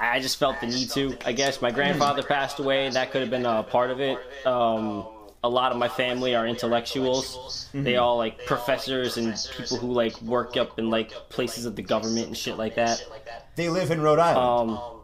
I 0.00 0.20
just 0.20 0.38
felt 0.38 0.60
the 0.60 0.66
need 0.66 0.90
to. 0.90 1.16
I 1.26 1.32
guess 1.32 1.60
my 1.60 1.70
grandfather 1.70 2.22
passed 2.22 2.58
away. 2.58 2.88
That 2.88 3.10
could 3.10 3.20
have 3.20 3.30
been 3.30 3.44
a 3.44 3.62
part 3.62 3.90
of 3.90 4.00
it. 4.00 4.18
Um, 4.46 5.06
a 5.44 5.48
lot 5.48 5.72
of 5.72 5.78
my 5.78 5.88
family 5.88 6.34
are 6.34 6.46
intellectuals. 6.46 7.68
They 7.74 7.96
all 7.96 8.16
like 8.16 8.46
professors 8.46 9.16
and 9.18 9.34
people 9.56 9.76
who 9.76 9.92
like 9.92 10.20
work 10.22 10.56
up 10.56 10.78
in 10.78 10.88
like 10.88 11.10
places 11.28 11.66
of 11.66 11.76
the 11.76 11.82
government 11.82 12.28
and 12.28 12.36
shit 12.36 12.56
like 12.56 12.76
that. 12.76 13.04
They 13.56 13.68
live 13.68 13.90
in 13.90 14.00
Rhode 14.00 14.18
Island. 14.20 14.78
Um, 14.78 15.01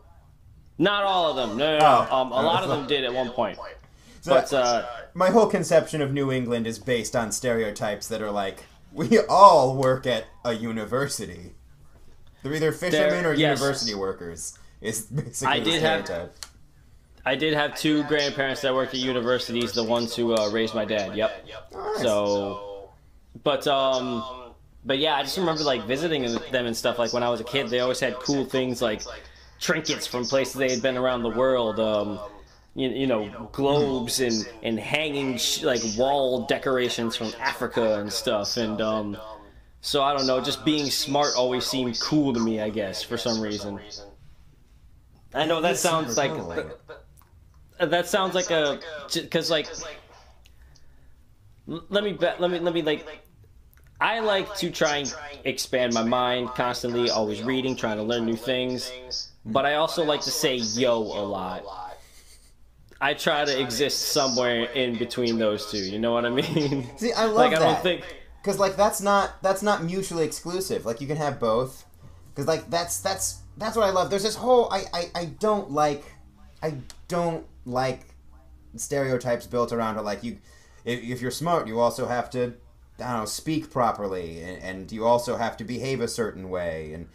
not 0.78 1.04
all 1.04 1.30
of 1.30 1.36
them. 1.36 1.58
No, 1.58 1.72
no, 1.72 1.78
no. 1.78 2.08
Oh. 2.10 2.16
Um, 2.20 2.32
a 2.32 2.42
lot 2.42 2.62
of 2.62 2.68
them 2.68 2.86
did 2.86 3.04
at 3.04 3.12
one 3.12 3.30
point. 3.30 3.58
So 4.20 4.34
But 4.34 4.52
uh, 4.52 4.86
my 5.14 5.30
whole 5.30 5.46
conception 5.46 6.00
of 6.00 6.12
New 6.12 6.32
England 6.32 6.66
is 6.66 6.78
based 6.78 7.14
on 7.14 7.32
stereotypes 7.32 8.08
that 8.08 8.22
are 8.22 8.30
like, 8.30 8.64
we 8.92 9.18
all 9.28 9.76
work 9.76 10.06
at 10.06 10.26
a 10.44 10.52
university. 10.52 11.54
They're 12.42 12.54
either 12.54 12.72
fishermen 12.72 13.26
or 13.26 13.34
yes. 13.34 13.58
university 13.58 13.94
workers. 13.94 14.58
Is 14.80 15.02
basically 15.02 15.54
I 15.54 15.58
the 15.60 15.70
did 15.70 15.82
have- 15.82 16.04
stereotype. 16.04 16.34
I 17.26 17.34
did 17.34 17.52
have 17.52 17.76
two 17.76 18.04
grandparents 18.04 18.62
that 18.62 18.72
worked 18.72 18.94
at 18.94 19.00
universities. 19.00 19.72
The 19.72 19.84
ones 19.84 20.16
who 20.16 20.34
uh, 20.34 20.50
raised 20.50 20.74
my 20.74 20.86
dad. 20.86 21.14
Yep. 21.14 21.46
Nice. 21.72 22.00
So, 22.00 22.90
but 23.44 23.66
um, 23.66 24.24
but 24.82 24.98
yeah, 24.98 25.16
I 25.16 25.24
just 25.24 25.36
remember 25.36 25.62
like 25.62 25.84
visiting 25.84 26.22
them 26.22 26.64
and 26.64 26.74
stuff. 26.74 26.98
Like 26.98 27.12
when 27.12 27.22
I 27.22 27.28
was 27.28 27.40
a 27.40 27.44
kid, 27.44 27.68
they 27.68 27.80
always 27.80 28.00
had 28.00 28.14
cool 28.14 28.46
things 28.46 28.80
like 28.80 29.02
trinkets 29.60 30.06
from 30.06 30.24
places 30.24 30.54
they 30.54 30.70
had 30.70 30.82
been 30.82 30.96
around 30.96 31.22
the 31.22 31.30
world. 31.30 31.80
Um, 31.80 32.18
you, 32.74 32.88
you 32.90 33.06
know, 33.06 33.48
globes 33.52 34.20
and 34.20 34.48
and 34.62 34.78
hanging 34.78 35.36
sh- 35.36 35.62
like 35.62 35.82
wall 35.96 36.46
decorations 36.46 37.16
from 37.16 37.32
Africa 37.40 38.00
and 38.00 38.12
stuff. 38.12 38.56
And 38.56 38.80
um, 38.80 39.16
so 39.80 40.02
I 40.02 40.16
don't 40.16 40.26
know, 40.26 40.40
just 40.40 40.64
being 40.64 40.90
smart 40.90 41.34
always 41.36 41.66
seemed 41.66 41.98
cool 42.00 42.32
to 42.32 42.40
me. 42.40 42.60
I 42.60 42.70
guess 42.70 43.02
for 43.02 43.16
some 43.16 43.40
reason. 43.40 43.80
I 45.34 45.44
know 45.44 45.60
that 45.60 45.76
sounds 45.76 46.16
like 46.16 46.32
that 47.78 48.06
sounds 48.06 48.34
like 48.34 48.50
a 48.50 48.80
because 49.12 49.50
like 49.50 49.68
let 51.66 52.04
me 52.04 52.16
let 52.18 52.50
me 52.50 52.58
let 52.58 52.74
me 52.74 52.82
like 52.82 53.06
I 54.00 54.20
like 54.20 54.54
to 54.56 54.70
try 54.70 54.98
and 54.98 55.14
expand 55.44 55.92
my 55.92 56.04
mind 56.04 56.50
constantly, 56.50 57.10
always 57.10 57.42
reading, 57.42 57.74
trying 57.74 57.96
to 57.96 58.02
learn 58.04 58.24
new 58.24 58.36
things. 58.36 58.92
But 59.44 59.64
I 59.66 59.74
also 59.74 60.04
like 60.04 60.20
to 60.22 60.30
say 60.30 60.56
yo 60.56 60.98
a 60.98 61.24
lot. 61.24 61.64
I 63.00 63.14
try 63.14 63.44
to 63.44 63.60
exist 63.60 64.08
somewhere 64.08 64.64
in 64.64 64.98
between 64.98 65.38
those 65.38 65.70
two. 65.70 65.78
You 65.78 65.98
know 65.98 66.12
what 66.12 66.24
I 66.26 66.30
mean? 66.30 66.88
See, 66.96 67.12
I 67.12 67.26
love 67.26 67.36
like 67.36 67.52
I 67.54 67.58
that. 67.60 67.64
don't 67.64 67.82
think 67.82 68.04
Because 68.42 68.58
like 68.58 68.76
that's 68.76 69.00
not 69.00 69.40
that's 69.42 69.62
not 69.62 69.84
mutually 69.84 70.24
exclusive. 70.24 70.84
Like 70.84 71.00
you 71.00 71.06
can 71.06 71.16
have 71.16 71.38
both. 71.38 71.84
Because 72.30 72.46
like 72.46 72.68
that's 72.70 73.00
that's 73.00 73.40
that's 73.56 73.76
what 73.76 73.86
I 73.86 73.90
love. 73.90 74.10
There's 74.10 74.24
this 74.24 74.34
whole 74.34 74.72
I, 74.72 74.84
I 74.92 75.10
I 75.14 75.24
don't 75.26 75.70
like 75.70 76.04
I 76.62 76.74
don't 77.06 77.46
like 77.64 78.14
stereotypes 78.76 79.46
built 79.46 79.72
around 79.72 79.96
it. 79.96 80.02
Like 80.02 80.24
you, 80.24 80.38
if, 80.84 81.02
if 81.02 81.20
you're 81.20 81.30
smart, 81.30 81.68
you 81.68 81.78
also 81.80 82.06
have 82.06 82.30
to 82.30 82.54
I 83.00 83.12
don't 83.12 83.20
know 83.20 83.24
speak 83.26 83.70
properly, 83.70 84.42
and, 84.42 84.62
and 84.62 84.92
you 84.92 85.06
also 85.06 85.36
have 85.36 85.56
to 85.58 85.64
behave 85.64 86.00
a 86.00 86.08
certain 86.08 86.50
way. 86.50 86.92
And 86.92 87.08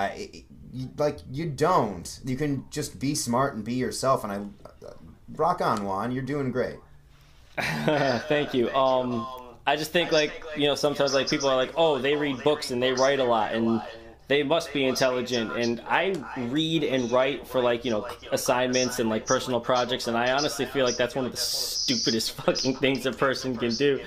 I 0.00 0.44
you, 0.72 0.88
like 0.96 1.18
you 1.30 1.46
don't. 1.46 2.20
You 2.24 2.36
can 2.36 2.64
just 2.70 2.98
be 2.98 3.14
smart 3.14 3.54
and 3.54 3.64
be 3.64 3.74
yourself. 3.74 4.24
And 4.24 4.32
I 4.32 4.92
rock 5.34 5.60
on 5.60 5.84
Juan. 5.84 6.12
You're 6.12 6.22
doing 6.22 6.50
great. 6.52 6.76
Thank 7.60 8.54
you. 8.54 8.70
Um, 8.70 9.26
I 9.66 9.76
just 9.76 9.92
think 9.92 10.12
like 10.12 10.42
you 10.56 10.66
know 10.66 10.74
sometimes 10.74 11.14
like 11.14 11.28
people 11.28 11.48
are 11.48 11.56
like, 11.56 11.72
oh, 11.76 11.98
they 11.98 12.16
read 12.16 12.42
books 12.42 12.70
and 12.70 12.82
they 12.82 12.92
write 12.92 13.20
a 13.20 13.24
lot 13.24 13.52
and 13.52 13.82
they 14.30 14.44
must 14.44 14.72
be 14.72 14.84
intelligent. 14.84 15.56
And 15.56 15.82
I 15.88 16.14
read 16.36 16.84
and 16.84 17.10
write 17.10 17.48
for 17.48 17.60
like 17.60 17.84
you 17.84 17.90
know 17.90 18.06
assignments 18.30 19.00
and 19.00 19.10
like 19.10 19.26
personal 19.26 19.60
projects, 19.60 20.06
and 20.06 20.16
I 20.16 20.32
honestly 20.32 20.66
feel 20.66 20.86
like 20.86 20.96
that's 20.96 21.14
one 21.16 21.26
of 21.26 21.32
the 21.32 21.36
stupidest 21.36 22.30
fucking 22.42 22.76
things 22.76 23.06
a 23.06 23.12
person 23.12 23.56
can 23.56 23.74
do. 23.74 24.00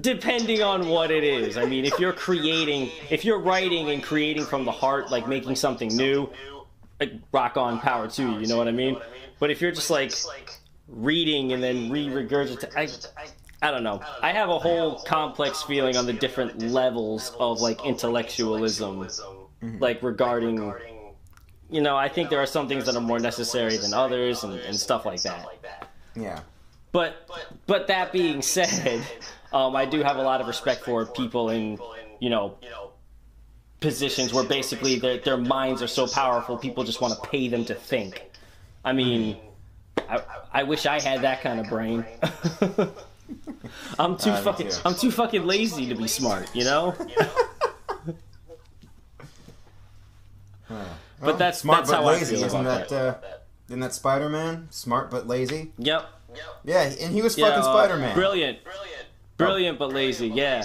Depending 0.00 0.62
on 0.62 0.88
what 0.88 1.12
it 1.12 1.22
is. 1.22 1.56
I 1.56 1.64
mean, 1.64 1.84
if 1.84 1.98
you're 2.00 2.12
creating, 2.12 2.90
if 3.08 3.24
you're 3.24 3.38
writing 3.38 3.90
and 3.90 4.02
creating 4.02 4.44
from 4.44 4.64
the 4.64 4.72
heart, 4.72 5.12
like 5.12 5.28
making 5.28 5.54
something 5.54 5.94
new, 5.94 6.28
like 6.98 7.12
rock 7.30 7.56
on 7.56 7.78
power 7.78 8.08
to 8.08 8.22
you, 8.22 8.40
you 8.40 8.46
know 8.48 8.56
what 8.56 8.66
I 8.66 8.72
mean? 8.72 8.96
But 9.38 9.50
if 9.50 9.60
you're 9.60 9.70
just 9.70 9.90
like 9.90 10.12
reading 10.88 11.52
and 11.52 11.62
then 11.62 11.88
re-regurgitate, 11.90 12.76
I, 12.76 12.88
I 13.66 13.70
don't 13.70 13.84
know. 13.84 14.00
I 14.22 14.32
have 14.32 14.48
a 14.48 14.58
whole 14.58 14.98
complex 15.00 15.62
feeling 15.62 15.96
on 15.96 16.04
the 16.04 16.12
different 16.12 16.60
levels 16.60 17.32
of 17.38 17.60
like 17.60 17.84
intellectualism, 17.84 19.06
mm-hmm. 19.06 19.78
like 19.78 20.02
regarding, 20.02 20.74
you 21.70 21.80
know, 21.80 21.96
I 21.96 22.08
think 22.08 22.30
there 22.30 22.40
are 22.40 22.46
some 22.46 22.66
things 22.66 22.86
that 22.86 22.96
are 22.96 23.00
more 23.00 23.20
necessary 23.20 23.76
than 23.76 23.94
others 23.94 24.42
and, 24.42 24.54
and 24.54 24.76
stuff 24.76 25.06
like 25.06 25.22
that. 25.22 25.46
Yeah. 26.16 26.40
But 26.92 27.28
but 27.66 27.88
that 27.88 28.10
being 28.10 28.40
said, 28.40 29.02
um, 29.56 29.74
I 29.74 29.84
do 29.86 30.02
have 30.02 30.16
a 30.16 30.22
lot 30.22 30.40
of 30.40 30.46
respect 30.46 30.84
for 30.84 31.06
people 31.06 31.50
in 31.50 31.78
you 32.20 32.30
know 32.30 32.56
positions 33.80 34.32
where 34.34 34.44
basically 34.44 34.98
their 34.98 35.18
their 35.18 35.36
minds 35.36 35.82
are 35.82 35.86
so 35.88 36.06
powerful, 36.06 36.56
people 36.58 36.84
just 36.84 37.00
want 37.00 37.14
to 37.14 37.28
pay 37.28 37.48
them 37.48 37.64
to 37.64 37.74
think. 37.74 38.22
I 38.84 38.92
mean, 38.92 39.36
I, 40.08 40.20
I 40.52 40.62
wish 40.62 40.86
I 40.86 41.00
had 41.00 41.22
that 41.22 41.40
kind 41.40 41.58
of 41.60 41.68
brain. 41.68 42.04
I'm 43.98 44.16
too 44.16 44.30
Uh, 44.30 44.42
fucking 44.42 44.68
too. 44.68 44.76
I'm 44.84 44.94
too 44.94 45.10
fucking 45.10 45.44
lazy 45.46 45.86
to 45.88 45.94
be 45.96 46.06
smart, 46.06 46.54
you 46.54 46.64
know. 46.64 46.94
but 51.20 51.38
that's 51.38 51.58
smart 51.58 51.78
that's 51.80 51.90
but 51.90 51.96
how 51.96 52.06
lazy, 52.06 52.36
I 52.36 52.38
feel 52.38 52.46
isn't 52.46 52.60
about 52.60 52.88
that? 52.88 53.20
that. 53.20 53.24
Uh, 53.24 53.36
isn't 53.68 53.80
that 53.80 53.94
Spider 53.94 54.28
Man? 54.28 54.68
Smart 54.70 55.10
but 55.10 55.26
lazy. 55.26 55.72
Yep. 55.78 56.06
Yeah, 56.64 56.82
and 57.00 57.14
he 57.14 57.22
was 57.22 57.36
Yeah, 57.38 57.46
fucking 57.46 57.60
uh, 57.64 57.72
Spider 57.72 57.96
Man. 57.96 58.14
Brilliant. 58.14 58.62
Brilliant 58.62 59.05
but 59.36 59.92
lazy. 59.92 60.28
Yeah. 60.28 60.64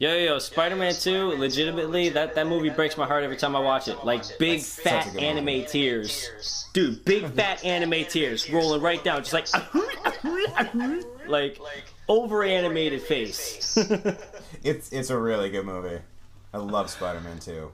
Yo, 0.00 0.12
yo, 0.14 0.18
yo, 0.18 0.38
Spider-Man 0.38 0.94
2, 0.94 1.30
legitimately, 1.38 2.10
that, 2.10 2.36
that 2.36 2.46
movie 2.46 2.70
breaks 2.70 2.96
my 2.96 3.04
heart 3.04 3.24
every 3.24 3.36
time 3.36 3.56
I 3.56 3.58
watch 3.58 3.88
it. 3.88 4.04
Like, 4.04 4.22
big, 4.38 4.60
That's 4.60 4.80
fat 4.80 5.04
such 5.04 5.12
a 5.12 5.16
good 5.16 5.24
anime 5.24 5.44
movie. 5.46 5.64
tears. 5.64 6.66
Dude, 6.72 7.04
big, 7.04 7.28
fat 7.34 7.64
anime 7.64 8.04
tears 8.04 8.48
rolling 8.48 8.80
right 8.80 9.02
down, 9.02 9.24
just 9.24 9.32
like, 9.32 9.48
like, 11.26 11.58
over-animated 12.08 13.02
face. 13.02 13.76
It's 14.64 14.92
it's 14.92 15.10
a 15.10 15.16
really 15.18 15.50
good 15.50 15.66
movie. 15.66 16.00
I 16.52 16.58
love 16.58 16.90
Spider 16.90 17.20
Man 17.20 17.38
too. 17.38 17.70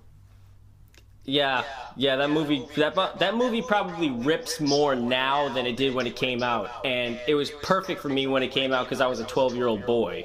Yeah, 1.24 1.64
yeah, 1.96 2.16
that 2.16 2.30
movie, 2.30 2.66
that, 2.76 2.94
that 3.18 3.34
movie 3.34 3.62
probably 3.62 4.10
rips 4.10 4.60
more 4.60 4.94
now 4.94 5.48
than 5.48 5.66
it 5.66 5.76
did 5.76 5.94
when 5.94 6.06
it 6.06 6.16
came 6.16 6.42
out. 6.42 6.70
And 6.84 7.18
it 7.26 7.34
was 7.34 7.50
perfect 7.62 8.00
for 8.00 8.08
me 8.08 8.26
when 8.26 8.42
it 8.42 8.50
came 8.50 8.72
out 8.72 8.84
because 8.84 9.00
I 9.00 9.06
was 9.06 9.20
a 9.20 9.24
12-year-old 9.24 9.86
boy. 9.86 10.24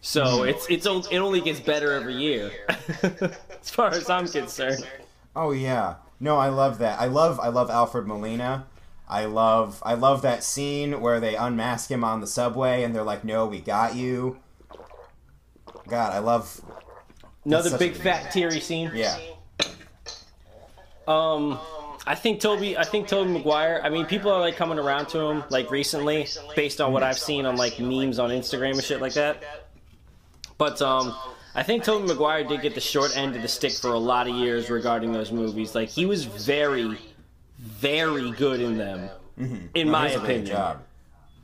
So 0.00 0.24
mm-hmm. 0.24 0.48
it's 0.48 0.66
it's 0.70 0.86
it 1.10 1.18
only 1.18 1.40
gets 1.40 1.58
better 1.58 1.92
every 1.92 2.14
year, 2.14 2.52
as 3.02 3.70
far 3.70 3.88
as 3.88 4.08
I'm 4.08 4.28
concerned. 4.28 4.86
Oh 5.34 5.50
yeah. 5.50 5.96
No, 6.20 6.36
I 6.36 6.48
love 6.48 6.78
that. 6.78 7.00
I 7.00 7.06
love 7.06 7.40
I 7.40 7.48
love 7.48 7.68
Alfred 7.68 8.06
Molina. 8.06 8.66
I 9.08 9.24
love 9.24 9.82
I 9.84 9.94
love 9.94 10.22
that 10.22 10.44
scene 10.44 11.00
where 11.00 11.18
they 11.18 11.34
unmask 11.34 11.90
him 11.90 12.04
on 12.04 12.20
the 12.20 12.28
subway 12.28 12.84
and 12.84 12.94
they're 12.94 13.02
like, 13.02 13.24
"No, 13.24 13.46
we 13.46 13.60
got 13.60 13.96
you." 13.96 14.38
God, 15.88 16.12
I 16.12 16.18
love 16.18 16.60
Another 17.44 17.76
big 17.76 17.94
fat 17.94 18.30
teary 18.30 18.60
scene. 18.60 18.92
yeah. 18.94 19.18
Um, 21.08 21.58
I 22.06 22.14
think 22.14 22.40
Tobey. 22.40 22.76
I 22.76 22.84
think 22.84 23.08
Tobey 23.08 23.30
Maguire. 23.32 23.80
I 23.82 23.88
mean, 23.88 24.06
people 24.06 24.30
are 24.30 24.40
like 24.40 24.56
coming 24.56 24.78
around 24.78 25.06
to 25.08 25.18
him 25.18 25.44
like 25.50 25.70
recently, 25.70 26.26
based 26.54 26.80
on 26.80 26.92
what 26.92 27.02
I've 27.02 27.18
seen 27.18 27.46
on 27.46 27.56
like 27.56 27.80
memes 27.80 28.18
on 28.18 28.30
Instagram 28.30 28.72
and 28.72 28.84
shit 28.84 29.00
like 29.00 29.14
that. 29.14 29.42
But 30.58 30.80
um, 30.82 31.14
I 31.54 31.62
think 31.62 31.82
Tobey 31.82 32.06
Maguire 32.06 32.44
did 32.44 32.62
get 32.62 32.74
the 32.74 32.80
short 32.80 33.16
end 33.16 33.36
of 33.36 33.42
the 33.42 33.48
stick 33.48 33.72
for 33.72 33.92
a 33.92 33.98
lot 33.98 34.28
of 34.28 34.34
years 34.36 34.70
regarding 34.70 35.12
those 35.12 35.32
movies. 35.32 35.74
Like 35.74 35.88
he 35.88 36.06
was 36.06 36.24
very, 36.24 36.98
very 37.58 38.30
good 38.32 38.60
in 38.60 38.76
them, 38.76 39.08
in 39.74 39.88
my 39.88 40.08
He 40.08 40.14
does 40.14 40.22
a 40.22 40.24
opinion. 40.24 40.78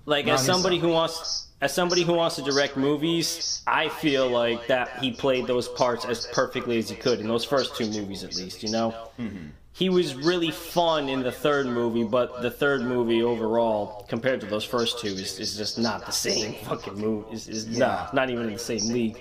Like 0.07 0.27
as 0.27 0.45
somebody 0.45 0.79
who 0.79 0.89
wants 0.89 1.49
as 1.61 1.73
somebody 1.73 2.03
who 2.03 2.13
wants 2.13 2.37
to 2.37 2.43
direct 2.43 2.77
movies, 2.77 3.63
I 3.67 3.89
feel 3.89 4.29
like 4.29 4.67
that 4.67 4.99
he 4.99 5.13
played 5.13 5.47
those 5.47 5.69
parts 5.69 6.05
as 6.05 6.27
perfectly 6.27 6.79
as 6.79 6.91
he 6.91 6.97
could 6.97 7.21
in 7.21 7.29
those 7.29 7.45
first 7.45 7.77
two 7.77 7.87
movies 7.87 8.23
at 8.23 8.37
least, 8.37 8.63
you 8.63 8.71
know? 8.71 8.93
Mm-hmm. 9.19 9.47
he 9.73 9.89
was 9.89 10.15
really 10.15 10.51
fun 10.51 11.09
in 11.09 11.23
the 11.23 11.33
third 11.33 11.67
movie, 11.67 12.05
but 12.05 12.43
the 12.43 12.51
third 12.51 12.83
movie 12.83 13.23
overall, 13.23 14.05
compared 14.09 14.41
to 14.41 14.47
those 14.47 14.65
first 14.65 14.99
two, 15.01 15.09
is, 15.09 15.39
is 15.41 15.57
just 15.57 15.79
not 15.79 16.05
the 16.05 16.13
same 16.13 16.53
fucking 16.65 16.99
movie. 16.99 17.33
Is, 17.33 17.49
is 17.49 17.67
Yeah. 17.69 17.79
not, 17.79 18.15
not 18.15 18.31
even 18.31 18.47
in 18.49 18.53
the 18.53 18.59
same 18.59 18.87
league. 18.93 19.19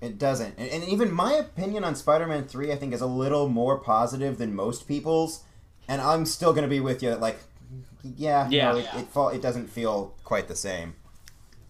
It 0.00 0.18
doesn't. 0.18 0.54
And, 0.58 0.68
and 0.68 0.84
even 0.84 1.12
my 1.12 1.34
opinion 1.34 1.84
on 1.84 1.94
Spider 1.94 2.26
Man 2.26 2.44
3, 2.44 2.72
I 2.72 2.76
think, 2.76 2.92
is 2.92 3.02
a 3.02 3.06
little 3.06 3.48
more 3.48 3.78
positive 3.78 4.36
than 4.38 4.52
most 4.54 4.88
people's. 4.88 5.44
And 5.86 6.00
I'm 6.02 6.26
still 6.26 6.52
going 6.52 6.64
to 6.64 6.68
be 6.68 6.80
with 6.80 7.02
you 7.04 7.14
like, 7.14 7.38
yeah, 8.02 8.48
Yeah. 8.50 8.72
no, 8.72 8.78
it, 8.78 8.86
it, 8.96 9.06
fall, 9.08 9.28
it 9.28 9.40
doesn't 9.42 9.68
feel 9.68 10.14
quite 10.24 10.48
the 10.48 10.56
same. 10.56 10.94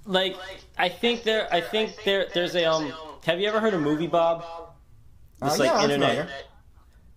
Like, 0.04 0.36
I 0.76 0.88
think 0.88 1.22
there, 1.22 1.46
I 1.52 1.60
think 1.60 1.92
there, 2.04 2.26
there's 2.34 2.54
a 2.56 2.64
um. 2.64 2.92
Have 3.24 3.38
you 3.40 3.46
ever 3.48 3.60
heard 3.60 3.74
of 3.74 3.80
Movie 3.80 4.08
Bob? 4.08 4.44
It's 5.42 5.54
Uh, 5.54 5.58
like 5.58 5.70
yeah, 5.70 5.76
I'm 5.76 5.90
internet. 5.90 6.28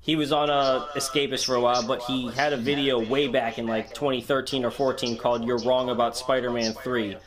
He 0.02 0.16
was 0.16 0.32
on 0.32 0.52
a 0.52 0.88
Escapist 0.96 1.46
for 1.46 1.56
a 1.56 1.60
while, 1.60 1.82
but 1.88 2.04
he 2.04 2.30
had 2.30 2.54
a 2.54 2.58
video 2.58 3.04
way 3.04 3.28
back 3.28 3.58
in 3.58 3.66
like 3.66 3.92
2013 3.96 4.64
or 4.64 4.70
14 4.70 5.18
called 5.18 5.44
"You're 5.46 5.58
Wrong 5.60 5.90
About 5.90 6.16
Spider-Man 6.16 6.74
3." 6.74 7.18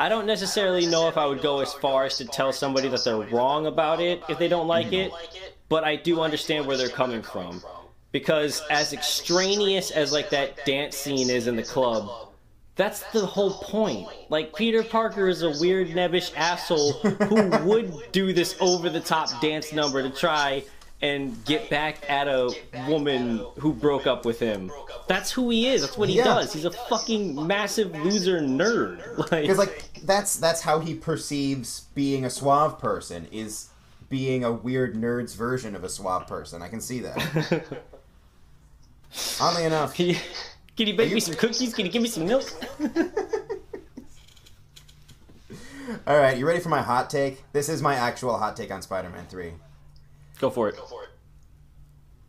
I 0.00 0.08
don't 0.08 0.26
necessarily 0.26 0.86
know 0.86 1.06
if 1.08 1.16
I 1.16 1.26
would 1.26 1.42
go 1.42 1.60
as 1.60 1.72
far 1.74 2.04
as 2.04 2.16
to 2.18 2.24
tell 2.24 2.52
somebody 2.52 2.88
that 2.88 3.04
they're 3.04 3.16
wrong 3.18 3.66
about 3.66 4.00
it 4.00 4.22
if 4.28 4.38
they 4.38 4.48
don't 4.48 4.66
like 4.66 4.92
it, 4.92 5.12
but 5.68 5.84
I 5.84 5.94
do 5.96 6.20
understand 6.20 6.66
where 6.66 6.76
they're 6.76 6.88
coming 6.88 7.22
from. 7.22 7.62
Because 8.12 8.62
as 8.70 8.92
extraneous 8.92 9.90
as 9.90 10.12
like 10.12 10.30
that 10.30 10.64
dance 10.64 10.96
scene 10.96 11.28
is 11.30 11.46
in 11.46 11.56
the 11.56 11.62
club, 11.62 12.08
that's 12.74 13.02
the 13.12 13.26
whole 13.26 13.52
point. 13.52 14.08
Like 14.30 14.54
Peter 14.54 14.82
Parker 14.82 15.28
is 15.28 15.42
a 15.42 15.50
weird 15.60 15.88
nebbish 15.88 16.32
asshole 16.36 16.92
who 16.92 17.48
would 17.68 17.92
do 18.12 18.32
this 18.32 18.56
over 18.60 18.88
the 18.88 19.00
top 19.00 19.40
dance 19.42 19.72
number 19.72 20.02
to 20.02 20.10
try 20.10 20.62
and 21.02 21.44
get 21.44 21.68
back 21.70 21.98
at 22.10 22.26
a 22.26 22.50
woman 22.88 23.44
who 23.58 23.72
broke 23.72 24.06
up 24.06 24.24
with 24.24 24.40
him. 24.40 24.72
That's 25.06 25.30
who 25.30 25.48
he 25.50 25.68
is. 25.68 25.82
That's 25.82 25.96
what 25.98 26.08
he 26.08 26.16
Yeah. 26.16 26.24
does. 26.24 26.52
He's 26.52 26.64
a 26.64 26.70
fucking 26.72 27.46
massive 27.46 27.92
loser 28.04 28.40
nerd. 28.40 29.04
Like, 29.30 29.42
Because, 29.42 29.58
like, 29.58 29.90
that's, 30.02 30.36
that's 30.36 30.62
how 30.62 30.80
he 30.80 30.94
perceives 30.94 31.82
being 31.94 32.24
a 32.24 32.30
suave 32.30 32.78
person, 32.80 33.28
is 33.30 33.68
being 34.08 34.42
a 34.42 34.50
weird 34.50 34.96
nerd's 34.96 35.34
version 35.34 35.76
of 35.76 35.84
a 35.84 35.88
suave 35.88 36.26
person. 36.26 36.62
I 36.62 36.68
can 36.68 36.80
see 36.80 37.00
that. 37.00 37.64
Oddly 39.40 39.64
enough, 39.64 39.94
can 39.94 40.06
you, 40.06 40.16
can 40.76 40.86
you 40.88 40.96
bake 40.96 41.08
you- 41.10 41.14
me 41.14 41.20
some 41.20 41.34
cookies? 41.34 41.74
Can 41.74 41.86
you 41.86 41.92
give 41.92 42.02
me 42.02 42.08
some 42.08 42.26
milk? 42.26 42.50
All 46.06 46.18
right, 46.18 46.36
you 46.36 46.46
ready 46.46 46.60
for 46.60 46.68
my 46.68 46.82
hot 46.82 47.08
take? 47.08 47.44
This 47.52 47.68
is 47.68 47.80
my 47.80 47.94
actual 47.94 48.36
hot 48.38 48.56
take 48.56 48.70
on 48.70 48.82
Spider-Man 48.82 49.26
3. 49.28 49.52
Go 50.38 50.50
for 50.50 50.68
it. 50.68 50.76
Go 50.76 50.84
for 50.84 51.04
it. 51.04 51.10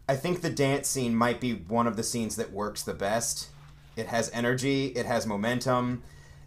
I 0.07 0.15
think 0.15 0.41
the 0.41 0.49
dance 0.49 0.87
scene 0.87 1.13
might 1.15 1.39
be 1.39 1.53
one 1.53 1.85
of 1.87 1.95
the 1.95 2.03
scenes 2.03 2.35
that 2.37 2.51
works 2.51 2.83
the 2.83 2.93
best. 2.93 3.49
It 3.95 4.07
has 4.07 4.31
energy, 4.33 4.87
it 4.87 5.05
has 5.05 5.27
momentum, 5.27 6.01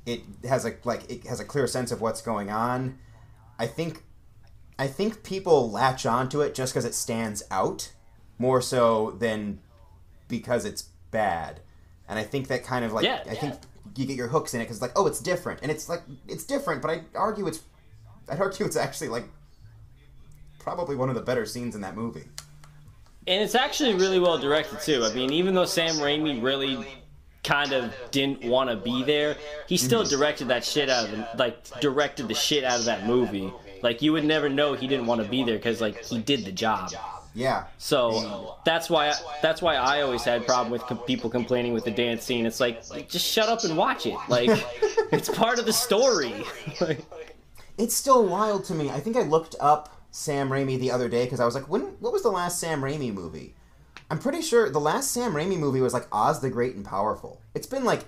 it 0.07 0.23
has 0.49 0.65
a 0.65 0.75
like 0.85 1.09
it 1.11 1.27
has 1.27 1.39
a 1.39 1.45
clear 1.45 1.67
sense 1.69 1.93
of 1.93 2.01
what's 2.01 2.23
going 2.23 2.51
on. 2.51 2.99
I 3.59 3.67
think 3.67 4.03
I 4.79 4.89
think 4.89 5.23
people 5.23 5.71
latch 5.71 6.07
onto 6.07 6.41
it 6.41 6.55
just 6.55 6.73
because 6.73 6.85
it 6.85 6.95
stands 6.95 7.43
out 7.51 7.93
more 8.39 8.61
so 8.61 9.13
than 9.13 9.61
because 10.33 10.65
it's 10.65 10.83
bad. 11.11 11.61
And 12.09 12.19
I 12.19 12.25
think 12.25 12.49
that 12.49 12.65
kind 12.65 12.85
of 12.85 12.93
like 12.93 13.05
Yeah. 13.05 13.23
I 13.31 13.35
think 13.35 13.55
you 13.95 14.07
get 14.07 14.17
your 14.17 14.29
hooks 14.29 14.55
in 14.55 14.61
it 14.61 14.65
because 14.65 14.81
like 14.81 14.93
oh 14.97 15.07
it's 15.07 15.21
different 15.21 15.61
and 15.63 15.71
it's 15.71 15.89
like 15.89 16.03
it's 16.27 16.45
different, 16.45 16.81
but 16.83 16.91
I 16.91 17.03
argue 17.15 17.47
it's 17.47 17.61
I'd 18.29 18.41
argue 18.41 18.65
it's 18.65 18.77
actually 18.77 19.11
like 19.11 19.25
probably 20.59 20.97
one 20.97 21.11
of 21.11 21.15
the 21.15 21.21
better 21.21 21.45
scenes 21.45 21.75
in 21.75 21.83
that 21.83 21.95
movie. 21.95 22.25
And 23.27 23.43
it's 23.43 23.55
actually 23.55 23.95
really 23.95 24.19
well 24.19 24.39
directed 24.39 24.81
too. 24.81 25.05
I 25.05 25.13
mean, 25.13 25.33
even 25.33 25.55
though 25.55 25.67
Sam 25.67 25.97
Raimi 25.97 26.43
really 26.43 26.85
kind 27.45 27.73
of 27.73 27.95
didn't 28.11 28.45
want 28.45 28.71
to 28.71 28.77
be 28.77 29.03
there, 29.03 29.37
he 29.69 29.77
still 29.77 30.03
mm-hmm. 30.03 30.17
directed 30.17 30.49
that 30.49 30.65
shit 30.65 30.89
out 30.89 31.05
of 31.05 31.11
the, 31.11 31.29
like 31.37 31.81
directed 31.81 32.27
the 32.27 32.35
shit 32.35 32.65
out 32.65 32.79
of 32.79 32.87
that 32.87 33.07
movie. 33.07 33.53
Like 33.83 34.01
you 34.01 34.13
would 34.13 34.25
never 34.25 34.49
know 34.49 34.73
he 34.73 34.87
didn't 34.87 35.07
want 35.07 35.23
to 35.23 35.29
be 35.29 35.45
there 35.45 35.57
because 35.57 35.81
like 35.81 36.03
he 36.05 36.21
did 36.21 36.47
the 36.47 36.53
job. 36.53 36.91
Yeah. 37.35 37.65
So 37.79 38.57
that's 38.65 38.91
why 38.91 39.15
that's 39.41 39.63
why 39.63 39.77
I 39.77 40.03
always 40.03 40.23
had 40.23 40.43
a 40.43 40.45
problem 40.45 40.71
with 40.71 40.83
com- 40.83 40.99
people 40.99 41.31
complaining 41.31 41.73
with 41.73 41.85
the 41.85 41.91
dance 41.91 42.25
scene. 42.25 42.45
It's 42.47 42.61
like 42.61 42.83
just 43.09 43.27
shut 43.27 43.49
up 43.49 43.65
and 43.65 43.77
watch 43.77 44.07
it. 44.07 44.17
Like 44.29 44.51
it's 45.13 45.29
part 45.29 45.59
of 45.59 45.67
the 45.67 45.73
story. 45.73 46.45
Like, 46.81 47.01
It's 47.79 47.95
still 47.95 48.27
wild 48.27 48.65
to 48.67 48.75
me. 48.75 48.91
I 48.91 49.01
think 49.01 49.17
I 49.17 49.23
looked 49.23 49.57
up 49.59 49.97
Sam 50.11 50.51
Raimi 50.51 50.79
the 50.79 50.91
other 50.91 51.09
day 51.09 51.25
because 51.25 51.41
I 51.41 51.47
was 51.47 51.55
like, 51.55 51.69
when? 51.69 51.83
What 52.01 52.13
was 52.13 52.23
the 52.23 52.29
last 52.31 52.59
Sam 52.61 52.83
Raimi 52.83 53.13
movie? 53.13 53.55
I'm 54.11 54.19
pretty 54.19 54.43
sure 54.43 54.69
the 54.69 54.79
last 54.79 55.11
Sam 55.11 55.33
Raimi 55.33 55.59
movie 55.59 55.81
was 55.81 55.95
like 55.95 56.07
Oz 56.13 56.41
the 56.41 56.51
Great 56.51 56.75
and 56.77 56.85
Powerful. 56.85 57.41
It's 57.55 57.67
been 57.67 57.85
like 57.85 58.05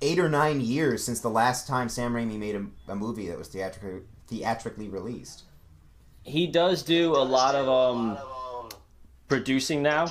eight 0.00 0.18
or 0.18 0.30
nine 0.30 0.62
years 0.62 1.04
since 1.04 1.20
the 1.20 1.28
last 1.28 1.68
time 1.68 1.90
Sam 1.90 2.14
Raimi 2.14 2.38
made 2.38 2.54
a, 2.54 2.64
a 2.88 2.96
movie 2.96 3.28
that 3.28 3.38
was 3.38 3.48
theatrically 3.48 4.06
theatrically 4.26 4.88
released. 4.88 5.42
He 6.30 6.46
does 6.46 6.82
do 6.82 7.14
a 7.16 7.24
lot 7.24 7.54
of 7.54 7.68
um 7.68 8.18
producing 9.28 9.82
now. 9.82 10.06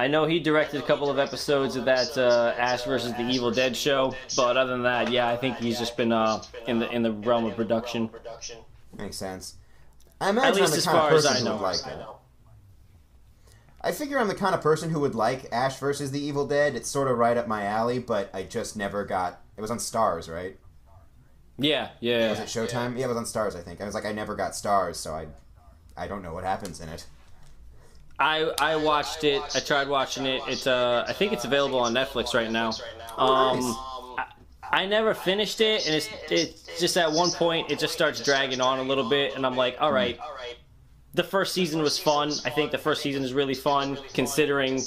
I 0.00 0.06
know 0.06 0.26
he 0.26 0.38
directed 0.38 0.80
a 0.80 0.86
couple 0.86 1.10
of 1.10 1.18
episodes 1.18 1.74
of 1.74 1.84
that 1.86 2.16
uh, 2.16 2.54
Ash 2.56 2.84
versus 2.84 3.12
the 3.14 3.24
Evil 3.24 3.50
Dead 3.50 3.76
show, 3.76 4.14
but 4.36 4.56
other 4.56 4.70
than 4.70 4.84
that, 4.84 5.10
yeah, 5.10 5.28
I 5.28 5.36
think 5.36 5.56
he's 5.56 5.76
just 5.76 5.96
been 5.96 6.12
uh, 6.12 6.40
in 6.68 6.78
the 6.78 6.88
in 6.90 7.02
the 7.02 7.10
realm 7.12 7.44
of 7.46 7.56
production. 7.56 8.08
Makes 8.96 9.16
sense. 9.16 9.54
I 10.20 10.30
imagine 10.30 10.62
least 10.62 10.64
I'm 10.64 10.70
the 10.70 10.76
as 10.76 10.84
kind 10.84 10.96
of 10.96 11.02
far 11.02 11.14
as 11.14 11.24
person 11.26 11.36
I 11.36 11.38
who 11.40 11.44
know. 11.44 11.52
would 11.56 11.62
like 11.62 11.86
it. 11.86 12.06
I 13.80 13.92
figure 13.92 14.18
I'm 14.18 14.28
the 14.28 14.34
kind 14.34 14.54
of 14.54 14.60
person 14.60 14.90
who 14.90 15.00
would 15.00 15.14
like 15.14 15.46
Ash 15.52 15.78
versus 15.78 16.10
the 16.12 16.20
Evil 16.20 16.46
Dead. 16.46 16.74
It's 16.76 16.88
sort 16.88 17.08
of 17.08 17.18
right 17.18 17.36
up 17.36 17.46
my 17.48 17.64
alley, 17.64 17.98
but 17.98 18.30
I 18.34 18.44
just 18.44 18.76
never 18.76 19.04
got. 19.04 19.40
It 19.56 19.60
was 19.60 19.70
on 19.70 19.78
Starz, 19.78 20.32
right? 20.32 20.56
Yeah, 21.58 21.88
yeah. 22.00 22.30
Was 22.30 22.38
it 22.38 22.46
Showtime? 22.46 22.96
Yeah, 22.96 23.06
it 23.06 23.08
was 23.08 23.16
on 23.16 23.24
Starz. 23.24 23.56
I 23.56 23.62
think. 23.62 23.80
I 23.80 23.84
was 23.84 23.94
like, 23.94 24.06
I 24.06 24.12
never 24.12 24.34
got 24.36 24.52
Starz, 24.52 24.96
so 24.96 25.12
I, 25.12 25.26
I 25.96 26.06
don't 26.06 26.22
know 26.22 26.32
what 26.32 26.44
happens 26.44 26.80
in 26.80 26.88
it. 26.88 27.04
I 28.18 28.52
I 28.60 28.76
watched 28.76 29.24
it. 29.24 29.42
I 29.54 29.60
tried 29.60 29.88
watching 29.88 30.26
it. 30.26 30.42
It's 30.46 30.66
uh 30.66 31.04
I 31.06 31.12
think 31.12 31.32
it's 31.32 31.44
available 31.44 31.78
on 31.78 31.94
Netflix 31.94 32.34
right 32.34 32.50
now. 32.50 32.72
Um, 33.16 33.60
Nice. 33.60 33.74
I, 34.18 34.24
I 34.82 34.86
never 34.86 35.14
finished 35.14 35.60
it, 35.60 35.86
and 35.86 35.94
it's 35.94 36.08
it's 36.30 36.80
just 36.80 36.96
at 36.96 37.10
one 37.12 37.30
point 37.30 37.70
it 37.70 37.78
just 37.78 37.92
starts 37.92 38.22
dragging 38.22 38.60
on 38.60 38.78
a 38.78 38.82
little 38.82 39.08
bit, 39.08 39.34
and 39.36 39.46
I'm 39.46 39.56
like, 39.56 39.76
all 39.80 39.92
right. 39.92 40.18
The 41.14 41.24
first 41.24 41.54
season 41.54 41.80
was 41.80 41.98
fun. 41.98 42.32
I 42.44 42.50
think 42.50 42.70
the 42.70 42.78
first 42.78 43.02
season 43.02 43.24
is 43.24 43.32
really 43.32 43.54
fun, 43.54 43.98
considering 44.12 44.82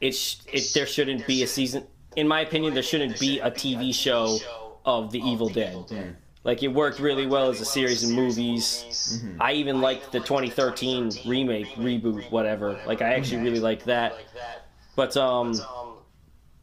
it, 0.00 0.12
sh- 0.14 0.36
it 0.50 0.70
there 0.72 0.86
shouldn't 0.86 1.26
be 1.26 1.42
a 1.42 1.46
season. 1.46 1.84
In 2.16 2.28
my 2.28 2.40
opinion, 2.40 2.74
there 2.74 2.82
shouldn't 2.82 3.18
be 3.18 3.40
a 3.40 3.50
TV 3.50 3.92
show 3.92 4.38
of 4.84 5.10
The 5.10 5.20
Evil 5.20 5.48
Dead. 5.48 6.16
Like 6.44 6.62
it 6.62 6.68
worked 6.68 6.98
really 7.00 7.26
well 7.26 7.50
as 7.50 7.60
a 7.60 7.64
series 7.64 8.04
of 8.04 8.10
movies. 8.10 9.22
I 9.40 9.52
even 9.52 9.80
liked 9.80 10.12
the 10.12 10.20
2013 10.20 11.10
remake, 11.26 11.66
reboot, 11.74 12.30
whatever. 12.30 12.78
Like 12.86 13.02
I 13.02 13.14
actually 13.14 13.42
really 13.42 13.60
liked 13.60 13.84
that. 13.86 14.14
But 14.96 15.16
um, 15.16 15.54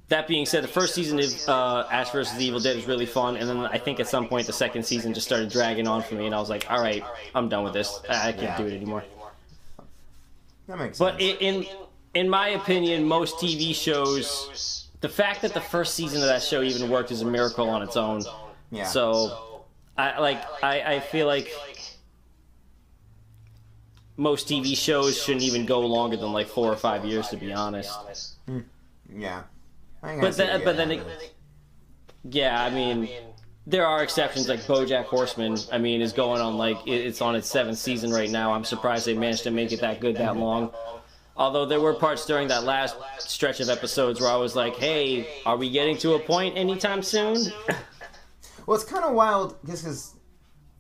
that 0.08 0.28
being 0.28 0.46
said, 0.46 0.64
the 0.64 0.68
first 0.70 0.96
season 0.96 1.20
of 1.20 1.50
uh, 1.50 1.88
Ash 1.92 2.10
vs. 2.12 2.36
the 2.38 2.46
Evil 2.46 2.60
Dead 2.60 2.76
was 2.76 2.86
really 2.88 3.06
fun, 3.06 3.38
and 3.38 3.48
then 3.50 3.58
I 3.60 3.78
think 3.78 4.00
at 4.00 4.08
some 4.08 4.28
point 4.28 4.48
the 4.48 4.54
second 4.54 4.84
season 4.84 5.14
just 5.14 5.28
started 5.28 5.50
dragging 5.50 5.88
on 5.88 6.02
for 6.04 6.16
me, 6.16 6.26
and 6.26 6.34
I 6.34 6.40
was 6.40 6.50
like, 6.50 6.66
all 6.70 6.82
right, 6.82 7.04
I'm 7.36 7.50
done 7.50 7.64
with 7.64 7.74
this. 7.74 8.00
I 8.10 8.30
I 8.30 8.32
can't 8.32 8.44
Yeah. 8.44 8.58
do 8.58 8.66
it 8.68 8.74
anymore. 8.74 9.04
That 10.68 10.80
makes 10.80 10.98
But 10.98 11.20
sense. 11.20 11.24
i- 11.40 11.44
in 11.44 11.66
in 12.14 12.30
my 12.30 12.50
opinion, 12.50 13.04
most 13.04 13.40
TV 13.40 13.74
shows, 13.76 14.85
the 15.06 15.10
fact 15.10 15.44
that 15.44 15.54
the 15.54 15.62
first 15.62 15.94
season 15.94 16.20
of 16.24 16.28
that 16.28 16.42
show 16.42 16.64
even 16.64 16.90
worked 16.90 17.12
is 17.12 17.22
a 17.22 17.26
miracle 17.26 17.70
on 17.70 17.84
its 17.84 17.96
own. 17.96 18.24
yeah. 18.72 18.86
So, 18.86 19.62
I 19.96 20.18
like 20.20 20.44
I, 20.64 20.96
I 20.96 21.00
feel 21.00 21.28
like 21.28 21.54
most 24.18 24.48
TV 24.48 24.76
shows 24.76 25.22
shouldn't 25.22 25.44
even 25.44 25.68
go 25.68 25.82
longer 25.82 26.18
than 26.18 26.34
like 26.34 26.48
four 26.48 26.74
or 26.74 26.76
five 26.76 27.06
years, 27.06 27.28
to 27.28 27.38
be 27.38 27.54
honest. 27.54 27.94
yeah. 29.16 29.44
Think 30.02 30.18
I 30.18 30.22
But 30.22 30.38
then, 30.38 30.64
but 30.64 30.76
then, 30.76 30.90
it, 30.90 31.34
yeah, 32.24 32.64
I 32.64 32.72
mean, 32.72 33.08
there 33.68 33.86
are 33.86 34.02
exceptions. 34.02 34.50
Like 34.50 34.62
BoJack 34.62 35.06
Horseman, 35.06 35.60
I 35.72 35.78
mean, 35.78 36.02
is 36.02 36.14
going 36.14 36.42
on 36.42 36.58
like 36.58 36.80
it's 36.88 37.22
on 37.22 37.36
its 37.36 37.48
seventh 37.48 37.78
season 37.78 38.10
right 38.10 38.32
now. 38.32 38.54
I'm 38.54 38.64
surprised 38.64 39.06
they 39.06 39.14
managed 39.14 39.44
to 39.44 39.52
make 39.52 39.72
it 39.72 39.82
that 39.82 40.00
good 40.00 40.16
that 40.18 40.36
long. 40.36 40.74
Although 41.38 41.66
there 41.66 41.82
were 41.82 41.94
parts 41.94 42.26
during 42.26 42.48
that 42.48 42.64
last 42.64 42.96
stretch 43.20 43.60
of 43.60 43.70
episodes 43.70 44.22
where 44.22 44.30
I 44.30 44.38
was 44.38 44.56
like, 44.56 44.76
"Hey, 44.78 45.28
are 45.46 45.58
we 45.58 45.70
getting 45.70 45.98
to 45.98 46.14
a 46.14 46.20
point 46.20 46.58
anytime 46.58 47.02
soon?" 47.04 47.38
Well, 48.66 48.74
it's 48.76 48.84
kind 48.84 49.04
of 49.06 49.14
wild 49.14 49.58
just 49.64 49.84
because 49.84 50.16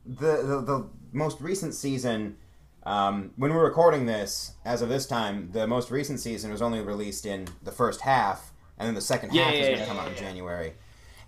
the, 0.08 0.38
the 0.44 0.62
the 0.62 0.90
most 1.12 1.40
recent 1.40 1.76
season, 1.76 2.38
um, 2.84 3.32
when 3.36 3.54
we're 3.54 3.64
recording 3.64 4.08
this, 4.08 4.54
as 4.66 4.82
of 4.82 4.90
this 4.90 5.06
time, 5.06 5.52
the 5.52 5.68
most 5.68 5.92
recent 5.92 6.20
season 6.20 6.50
was 6.52 6.64
only 6.64 6.82
released 6.82 7.28
in 7.28 7.48
the 7.62 7.72
first 7.72 8.02
half, 8.02 8.52
and 8.80 8.88
then 8.88 8.96
the 8.96 9.02
second 9.02 9.34
Yeah, 9.36 9.44
half 9.44 9.54
is 9.54 9.60
going 9.68 9.74
to 9.76 9.80
yeah, 9.82 9.88
come 9.88 10.00
out 10.00 10.08
in. 10.08 10.18
January. 10.18 10.74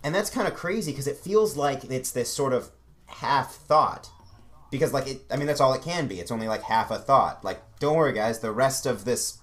And 0.03 0.15
that's 0.15 0.31
kind 0.31 0.47
of 0.47 0.55
crazy 0.55 0.91
because 0.91 1.05
it 1.05 1.17
feels 1.17 1.55
like 1.55 1.83
it's 1.91 2.09
this 2.11 2.33
sort 2.33 2.53
of 2.53 2.71
half 3.05 3.53
thought. 3.53 4.09
Because, 4.69 4.93
like, 4.93 5.07
it, 5.07 5.21
I 5.31 5.37
mean, 5.37 5.47
that's 5.47 5.61
all 5.61 5.73
it 5.73 5.81
can 5.81 6.07
be. 6.07 6.19
It's 6.19 6.31
only 6.31 6.47
like 6.47 6.63
half 6.63 6.91
a 6.91 6.97
thought. 6.97 7.43
Like, 7.43 7.61
don't 7.79 7.95
worry, 7.95 8.13
guys, 8.13 8.39
the 8.39 8.51
rest 8.51 8.85
of 8.85 9.05
this 9.05 9.39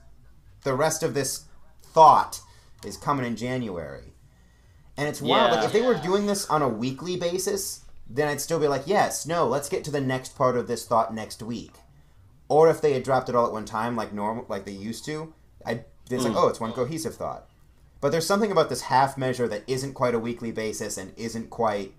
the 0.64 0.74
rest 0.74 1.02
of 1.02 1.14
this 1.14 1.44
thought 1.82 2.40
is 2.84 2.96
coming 2.96 3.24
in 3.24 3.36
January. 3.36 4.12
And 4.96 5.08
it's 5.08 5.22
wild. 5.22 5.50
Yeah. 5.50 5.56
Like 5.56 5.64
if 5.66 5.72
they 5.72 5.82
were 5.82 5.94
doing 5.94 6.26
this 6.26 6.46
on 6.46 6.62
a 6.62 6.68
weekly 6.68 7.16
basis, 7.16 7.84
then 8.08 8.28
I'd 8.28 8.40
still 8.40 8.58
be 8.58 8.68
like, 8.68 8.82
yes, 8.86 9.26
no, 9.26 9.46
let's 9.46 9.68
get 9.68 9.84
to 9.84 9.90
the 9.90 10.00
next 10.00 10.36
part 10.36 10.56
of 10.56 10.66
this 10.66 10.86
thought 10.86 11.14
next 11.14 11.42
week. 11.42 11.72
Or 12.48 12.68
if 12.68 12.80
they 12.80 12.92
had 12.92 13.02
dropped 13.02 13.28
it 13.28 13.34
all 13.34 13.46
at 13.46 13.52
one 13.52 13.64
time, 13.64 13.96
like 13.96 14.12
normal, 14.12 14.46
like 14.48 14.64
they 14.64 14.72
used 14.72 15.04
to, 15.06 15.32
I 15.64 15.84
it's 16.10 16.24
like, 16.24 16.32
hmm. 16.32 16.38
oh, 16.38 16.48
it's 16.48 16.60
one 16.60 16.72
cohesive 16.72 17.14
thought. 17.14 17.48
But 18.00 18.12
there's 18.12 18.26
something 18.26 18.52
about 18.52 18.68
this 18.68 18.82
half 18.82 19.16
measure 19.16 19.48
that 19.48 19.64
isn't 19.66 19.94
quite 19.94 20.14
a 20.14 20.18
weekly 20.18 20.52
basis 20.52 20.98
and 20.98 21.12
isn't 21.16 21.48
quite 21.48 21.94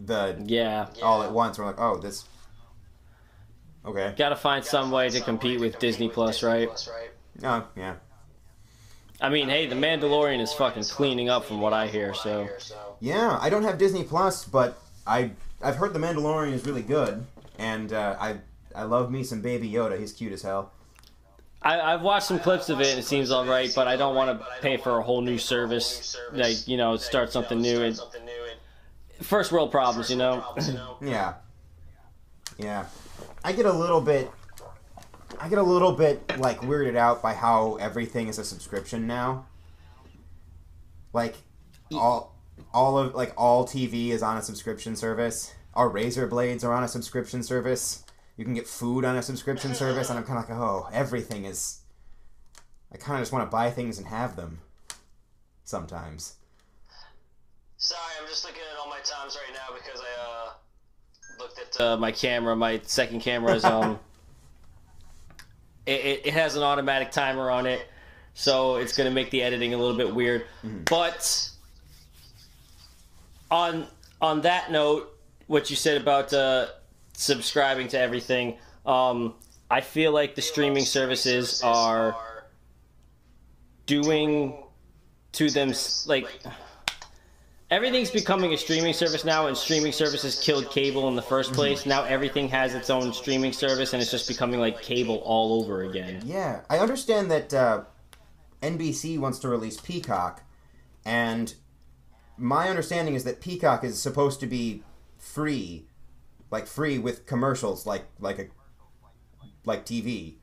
the 0.00 0.42
Yeah. 0.44 0.88
all 1.02 1.22
at 1.22 1.32
once. 1.32 1.58
We're 1.58 1.66
like, 1.66 1.80
oh, 1.80 1.98
this. 1.98 2.24
Okay. 3.86 4.14
Got 4.16 4.30
to 4.30 4.36
find 4.36 4.64
some 4.64 4.90
way 4.90 5.08
to 5.10 5.20
compete 5.20 5.60
with 5.60 5.78
Disney 5.78 6.08
Plus, 6.08 6.42
right? 6.42 6.68
Oh, 7.42 7.66
yeah. 7.76 7.94
I 9.20 9.28
mean, 9.28 9.48
hey, 9.48 9.66
The 9.66 9.76
Mandalorian 9.76 10.40
is 10.40 10.52
fucking 10.52 10.84
cleaning 10.84 11.28
up 11.28 11.44
from 11.44 11.60
what 11.60 11.72
I 11.72 11.86
hear, 11.86 12.12
so. 12.12 12.48
Yeah, 13.00 13.38
I 13.40 13.48
don't 13.48 13.62
have 13.62 13.78
Disney 13.78 14.04
Plus, 14.04 14.44
but 14.44 14.78
I 15.06 15.30
I've 15.62 15.76
heard 15.76 15.92
The 15.92 15.98
Mandalorian 15.98 16.52
is 16.52 16.66
really 16.66 16.82
good, 16.82 17.24
and 17.58 17.92
uh, 17.92 18.16
I 18.20 18.36
I 18.74 18.82
love 18.82 19.10
me 19.10 19.22
some 19.22 19.40
Baby 19.40 19.70
Yoda. 19.70 19.98
He's 19.98 20.12
cute 20.12 20.32
as 20.32 20.42
hell. 20.42 20.72
I, 21.62 21.80
I've 21.80 22.02
watched 22.02 22.26
some 22.26 22.38
clips 22.38 22.68
of 22.68 22.80
it 22.80 22.88
and 22.88 22.98
it 22.98 23.04
seems 23.04 23.32
alright, 23.32 23.72
but 23.74 23.88
I 23.88 23.96
don't 23.96 24.14
want 24.14 24.38
to 24.38 24.46
pay 24.60 24.76
for 24.76 24.98
a 24.98 25.02
whole 25.02 25.20
new 25.20 25.38
service. 25.38 26.16
Like, 26.32 26.68
you 26.68 26.76
know, 26.76 26.96
start 26.96 27.32
something 27.32 27.60
new. 27.60 27.82
And 27.82 27.98
first 29.22 29.50
world 29.50 29.72
problems, 29.72 30.10
you 30.10 30.16
know? 30.16 30.44
Yeah. 31.02 31.34
Yeah. 32.58 32.86
I 33.46 33.52
get 33.52 33.64
a 33.64 33.72
little 33.72 34.00
bit. 34.00 34.28
I 35.38 35.48
get 35.48 35.58
a 35.58 35.62
little 35.62 35.92
bit 35.92 36.36
like 36.40 36.62
weirded 36.62 36.96
out 36.96 37.22
by 37.22 37.32
how 37.32 37.76
everything 37.76 38.26
is 38.26 38.40
a 38.40 38.44
subscription 38.44 39.06
now. 39.06 39.46
Like 41.12 41.36
all 41.92 42.34
all 42.74 42.98
of 42.98 43.14
like 43.14 43.32
all 43.36 43.64
TV 43.64 44.08
is 44.08 44.20
on 44.20 44.36
a 44.36 44.42
subscription 44.42 44.96
service. 44.96 45.54
Our 45.74 45.88
razor 45.88 46.26
blades 46.26 46.64
are 46.64 46.72
on 46.72 46.82
a 46.82 46.88
subscription 46.88 47.44
service. 47.44 48.02
You 48.36 48.44
can 48.44 48.54
get 48.54 48.66
food 48.66 49.04
on 49.04 49.14
a 49.16 49.22
subscription 49.22 49.76
service, 49.76 50.10
and 50.10 50.18
I'm 50.18 50.24
kind 50.24 50.40
of 50.40 50.48
like, 50.48 50.58
oh, 50.58 50.88
everything 50.92 51.44
is. 51.44 51.82
I 52.92 52.96
kind 52.96 53.20
of 53.20 53.22
just 53.22 53.32
want 53.32 53.48
to 53.48 53.56
buy 53.56 53.70
things 53.70 53.98
and 53.98 54.08
have 54.08 54.34
them. 54.34 54.58
Sometimes. 55.62 56.34
Sorry, 57.76 58.00
I'm 58.20 58.26
just 58.26 58.44
looking 58.44 58.62
at 58.72 58.76
all 58.76 58.90
my 58.90 58.98
times 59.04 59.38
right 59.40 59.54
now 59.54 59.72
because 59.72 60.00
I 60.00 60.20
uh 60.20 60.50
looked 61.56 61.76
at 61.76 61.80
uh, 61.80 61.96
my 61.96 62.12
camera, 62.12 62.56
my 62.56 62.80
second 62.84 63.20
camera 63.20 63.54
is 63.54 63.64
um, 63.64 63.98
it, 65.86 66.00
it, 66.00 66.26
it 66.26 66.32
has 66.32 66.56
an 66.56 66.62
automatic 66.62 67.10
timer 67.10 67.50
on 67.50 67.66
it, 67.66 67.86
so 68.34 68.76
it's 68.76 68.96
gonna 68.96 69.10
make 69.10 69.30
the 69.30 69.42
editing 69.42 69.74
a 69.74 69.76
little 69.76 69.96
bit 69.96 70.14
weird. 70.14 70.46
But 70.84 71.50
on 73.50 73.86
on 74.20 74.42
that 74.42 74.70
note, 74.70 75.16
what 75.46 75.70
you 75.70 75.76
said 75.76 76.00
about 76.00 76.32
uh, 76.32 76.66
subscribing 77.12 77.88
to 77.88 77.98
everything, 77.98 78.58
um, 78.84 79.34
I 79.70 79.80
feel 79.80 80.12
like 80.12 80.34
the 80.34 80.42
streaming 80.42 80.84
services 80.84 81.62
are 81.62 82.16
doing 83.86 84.62
to 85.32 85.50
them 85.50 85.72
like 86.06 86.26
everything's 87.70 88.10
becoming 88.10 88.52
a 88.52 88.56
streaming 88.56 88.92
service 88.92 89.24
now 89.24 89.46
and 89.46 89.56
streaming 89.56 89.92
services 89.92 90.40
killed 90.40 90.70
cable 90.70 91.08
in 91.08 91.16
the 91.16 91.22
first 91.22 91.52
place. 91.52 91.86
Now 91.86 92.04
everything 92.04 92.48
has 92.48 92.74
its 92.74 92.90
own 92.90 93.12
streaming 93.12 93.52
service 93.52 93.92
and 93.92 94.00
it's 94.00 94.10
just 94.10 94.28
becoming 94.28 94.60
like 94.60 94.82
cable 94.82 95.16
all 95.24 95.60
over 95.60 95.82
again. 95.82 96.22
Yeah, 96.24 96.60
I 96.70 96.78
understand 96.78 97.30
that 97.30 97.52
uh, 97.52 97.84
NBC 98.62 99.18
wants 99.18 99.38
to 99.40 99.48
release 99.48 99.80
Peacock, 99.80 100.42
and 101.04 101.54
my 102.36 102.68
understanding 102.68 103.14
is 103.14 103.24
that 103.24 103.40
Peacock 103.40 103.84
is 103.84 104.00
supposed 104.00 104.40
to 104.40 104.46
be 104.46 104.82
free, 105.18 105.86
like 106.50 106.66
free 106.66 106.98
with 106.98 107.26
commercials, 107.26 107.86
like 107.86 108.04
like 108.20 108.38
a 108.38 108.46
like 109.64 109.84
TV. 109.84 110.36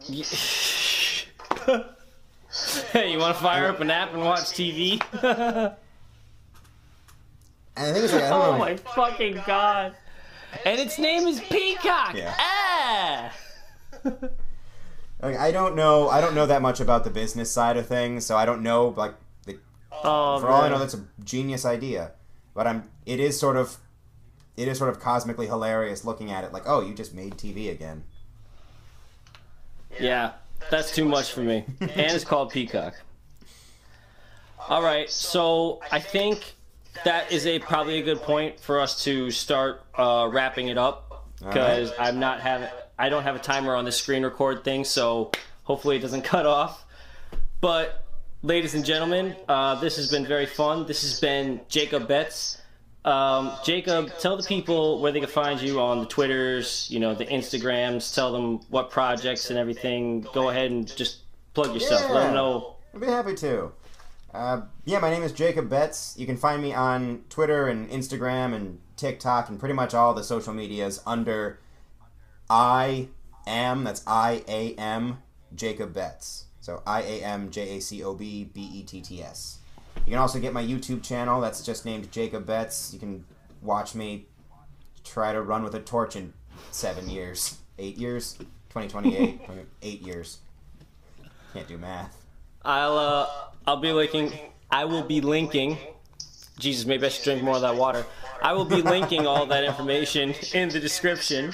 hey 2.92 3.12
you 3.12 3.18
want 3.18 3.36
to 3.36 3.42
fire 3.42 3.68
up 3.68 3.80
an 3.80 3.90
app 3.90 4.14
and 4.14 4.22
watch 4.22 4.40
tv 4.40 4.98
And 7.80 7.88
the 7.88 7.94
thing 7.94 8.04
is, 8.04 8.12
like, 8.12 8.22
I 8.24 8.28
don't 8.28 8.42
oh 8.42 8.52
know. 8.52 8.58
my 8.58 8.76
fucking 8.76 9.42
god 9.46 9.94
and 10.64 10.80
its 10.80 10.98
name 10.98 11.26
is 11.26 11.40
peacock 11.40 12.14
Yeah. 12.14 12.34
ah 12.38 13.32
Like, 15.22 15.36
I 15.36 15.50
don't 15.50 15.76
know. 15.76 16.08
I 16.08 16.20
don't 16.22 16.34
know 16.34 16.46
that 16.46 16.62
much 16.62 16.80
about 16.80 17.04
the 17.04 17.10
business 17.10 17.50
side 17.50 17.76
of 17.76 17.86
things, 17.86 18.24
so 18.24 18.38
I 18.38 18.46
don't 18.46 18.62
know. 18.62 18.94
Like, 18.96 19.14
the, 19.44 19.58
oh, 19.92 20.40
for 20.40 20.48
all 20.48 20.62
I 20.62 20.70
know, 20.70 20.78
that's 20.78 20.94
a 20.94 21.04
genius 21.22 21.66
idea. 21.66 22.12
But 22.54 22.66
I'm. 22.66 22.88
It 23.04 23.20
is 23.20 23.38
sort 23.38 23.56
of. 23.58 23.76
It 24.56 24.66
is 24.66 24.78
sort 24.78 24.88
of 24.88 24.98
cosmically 24.98 25.46
hilarious 25.46 26.06
looking 26.06 26.30
at 26.30 26.44
it. 26.44 26.52
Like, 26.52 26.62
oh, 26.64 26.80
you 26.80 26.94
just 26.94 27.14
made 27.14 27.34
TV 27.34 27.70
again. 27.70 28.04
Yeah, 29.98 30.32
that's 30.70 30.90
too 30.94 31.04
much 31.04 31.32
for 31.32 31.40
me. 31.40 31.64
And 31.80 31.90
it's 31.90 32.24
called 32.24 32.50
Peacock. 32.50 32.94
All 34.68 34.82
right, 34.82 35.10
so 35.10 35.80
I 35.92 35.98
think 36.00 36.54
that 37.04 37.32
is 37.32 37.46
a 37.46 37.58
probably 37.58 37.98
a 37.98 38.02
good 38.02 38.20
point 38.22 38.60
for 38.60 38.80
us 38.80 39.04
to 39.04 39.30
start 39.30 39.82
uh, 39.94 40.28
wrapping 40.30 40.68
it 40.68 40.78
up 40.78 41.26
because 41.38 41.92
I'm 41.98 42.18
not 42.18 42.40
having 42.40 42.68
I 42.98 43.08
don't 43.08 43.22
have 43.22 43.36
a 43.36 43.38
timer 43.40 43.74
on 43.74 43.84
the 43.84 43.92
screen 43.92 44.22
record 44.24 44.62
thing, 44.64 44.84
so 44.84 45.30
hopefully 45.64 45.96
it 45.96 46.00
doesn't 46.00 46.22
cut 46.34 46.46
off. 46.46 46.84
But 47.60 48.04
ladies 48.42 48.74
and 48.74 48.84
gentlemen, 48.84 49.34
uh, 49.48 49.76
this 49.80 49.96
has 49.96 50.10
been 50.10 50.26
very 50.26 50.46
fun. 50.46 50.86
This 50.86 51.02
has 51.02 51.18
been 51.20 51.60
Jacob 51.68 52.08
Betts. 52.08 52.58
Um, 53.02 53.52
Jacob, 53.64 54.10
tell 54.18 54.36
the 54.36 54.42
people 54.42 55.00
where 55.00 55.10
they 55.12 55.20
can 55.20 55.28
find 55.30 55.58
you 55.60 55.80
on 55.80 56.00
the 56.00 56.06
Twitters, 56.06 56.86
you 56.90 57.00
know, 57.00 57.14
the 57.14 57.24
Instagrams. 57.24 58.14
Tell 58.14 58.30
them 58.32 58.58
what 58.68 58.90
projects 58.90 59.48
and 59.48 59.58
everything. 59.58 60.26
Go 60.34 60.50
ahead 60.50 60.70
and 60.70 60.86
just 60.96 61.20
plug 61.54 61.72
yourself. 61.72 62.02
Let 62.02 62.10
Yeah. 62.10 62.24
them 62.26 62.34
know. 62.34 62.76
I'd 62.94 63.00
be 63.00 63.06
happy 63.06 63.34
to. 63.36 63.72
Uh, 64.32 64.62
yeah, 64.84 65.00
my 65.00 65.10
name 65.10 65.22
is 65.22 65.32
Jacob 65.32 65.68
Betts. 65.68 66.14
You 66.16 66.24
can 66.24 66.36
find 66.36 66.62
me 66.62 66.72
on 66.72 67.24
Twitter 67.28 67.66
and 67.66 67.90
Instagram 67.90 68.54
and 68.54 68.78
TikTok 68.96 69.48
and 69.48 69.58
pretty 69.58 69.74
much 69.74 69.92
all 69.92 70.14
the 70.14 70.22
social 70.22 70.54
medias 70.54 71.02
under 71.04 71.58
I 72.48 73.08
am, 73.46 73.84
that's 73.84 74.02
I 74.06 74.44
A 74.46 74.74
M, 74.74 75.18
Jacob 75.54 75.92
Betts. 75.94 76.46
So 76.60 76.82
I 76.86 77.02
A 77.02 77.22
M 77.24 77.50
J 77.50 77.76
A 77.76 77.80
C 77.80 78.04
O 78.04 78.14
B 78.14 78.44
B 78.44 78.60
E 78.60 78.82
T 78.84 79.00
T 79.00 79.22
S. 79.22 79.58
You 80.06 80.12
can 80.12 80.18
also 80.18 80.38
get 80.38 80.52
my 80.52 80.62
YouTube 80.62 81.02
channel 81.02 81.40
that's 81.40 81.64
just 81.64 81.84
named 81.84 82.12
Jacob 82.12 82.46
Betts. 82.46 82.92
You 82.92 83.00
can 83.00 83.24
watch 83.62 83.94
me 83.94 84.26
try 85.02 85.32
to 85.32 85.42
run 85.42 85.64
with 85.64 85.74
a 85.74 85.80
torch 85.80 86.14
in 86.14 86.32
seven 86.70 87.08
years, 87.08 87.58
eight 87.78 87.96
years, 87.96 88.34
2028, 88.70 89.40
eight 89.82 90.02
years. 90.02 90.38
Can't 91.52 91.66
do 91.66 91.78
math. 91.78 92.19
I'll 92.64 92.98
uh, 92.98 93.26
I'll 93.66 93.76
be 93.76 93.92
linking. 93.92 94.32
I 94.70 94.84
will 94.84 95.02
be 95.02 95.20
linking. 95.20 95.78
Jesus, 96.58 96.84
maybe 96.86 97.06
I 97.06 97.08
should 97.08 97.24
drink 97.24 97.42
more 97.42 97.56
of 97.56 97.62
that 97.62 97.76
water. 97.76 98.04
I 98.42 98.52
will 98.52 98.64
be 98.64 98.82
linking 98.82 99.26
all 99.26 99.46
that 99.46 99.64
information 99.64 100.34
in 100.52 100.68
the 100.68 100.78
description. 100.78 101.52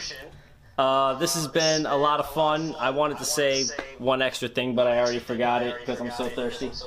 Uh, 0.76 1.14
this 1.14 1.34
has 1.34 1.46
been 1.48 1.86
a 1.86 1.96
lot 1.96 2.20
of 2.20 2.28
fun. 2.30 2.74
I 2.78 2.90
wanted 2.90 3.18
to 3.18 3.24
say 3.24 3.64
one 3.98 4.20
extra 4.20 4.48
thing, 4.48 4.74
but 4.74 4.86
I 4.86 4.98
already 4.98 5.20
forgot 5.20 5.62
it 5.62 5.76
because 5.78 6.00
I'm 6.00 6.10
so 6.10 6.28
thirsty. 6.28 6.70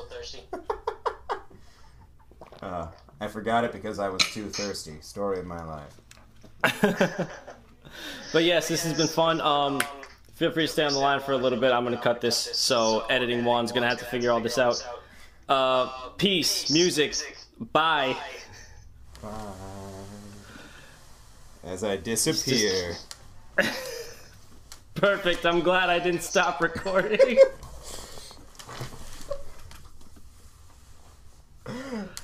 Uh, 2.61 2.87
I 3.21 3.27
forgot 3.29 3.63
it 3.63 3.71
because 3.71 3.99
I 3.99 4.09
was 4.09 4.21
too 4.33 4.49
thirsty. 4.49 4.97
Story 4.99 5.39
of 5.39 5.45
my 5.45 5.63
life. 5.63 7.29
But 8.31 8.43
yes, 8.43 8.67
this 8.67 8.83
has 8.83 8.93
been 8.93 9.07
fun. 9.07 9.41
Um, 9.41 9.81
feel 10.39 10.51
free 10.51 10.65
to 10.65 10.71
stay 10.71 10.85
on 10.85 10.93
the 10.93 10.99
line 10.99 11.19
for 11.19 11.33
a 11.33 11.37
little 11.37 11.59
bit. 11.59 11.73
I'm 11.73 11.83
gonna 11.83 11.97
cut 11.97 12.21
this, 12.21 12.37
so 12.37 13.01
editing 13.09 13.43
one's 13.43 13.73
gonna 13.73 13.89
have 13.89 13.99
to 13.99 14.05
figure 14.05 14.31
all 14.31 14.39
this 14.39 14.57
out. 14.57 14.81
Uh, 15.49 15.87
peace, 16.17 16.71
music, 16.71 17.13
bye. 17.73 18.15
As 21.65 21.83
I 21.83 21.97
disappear. 21.97 22.95
Perfect. 24.95 25.45
I'm 25.45 25.59
glad 25.59 25.89
I 25.89 25.99
didn't 25.99 26.23
stop 26.23 26.61
recording. 26.61 27.37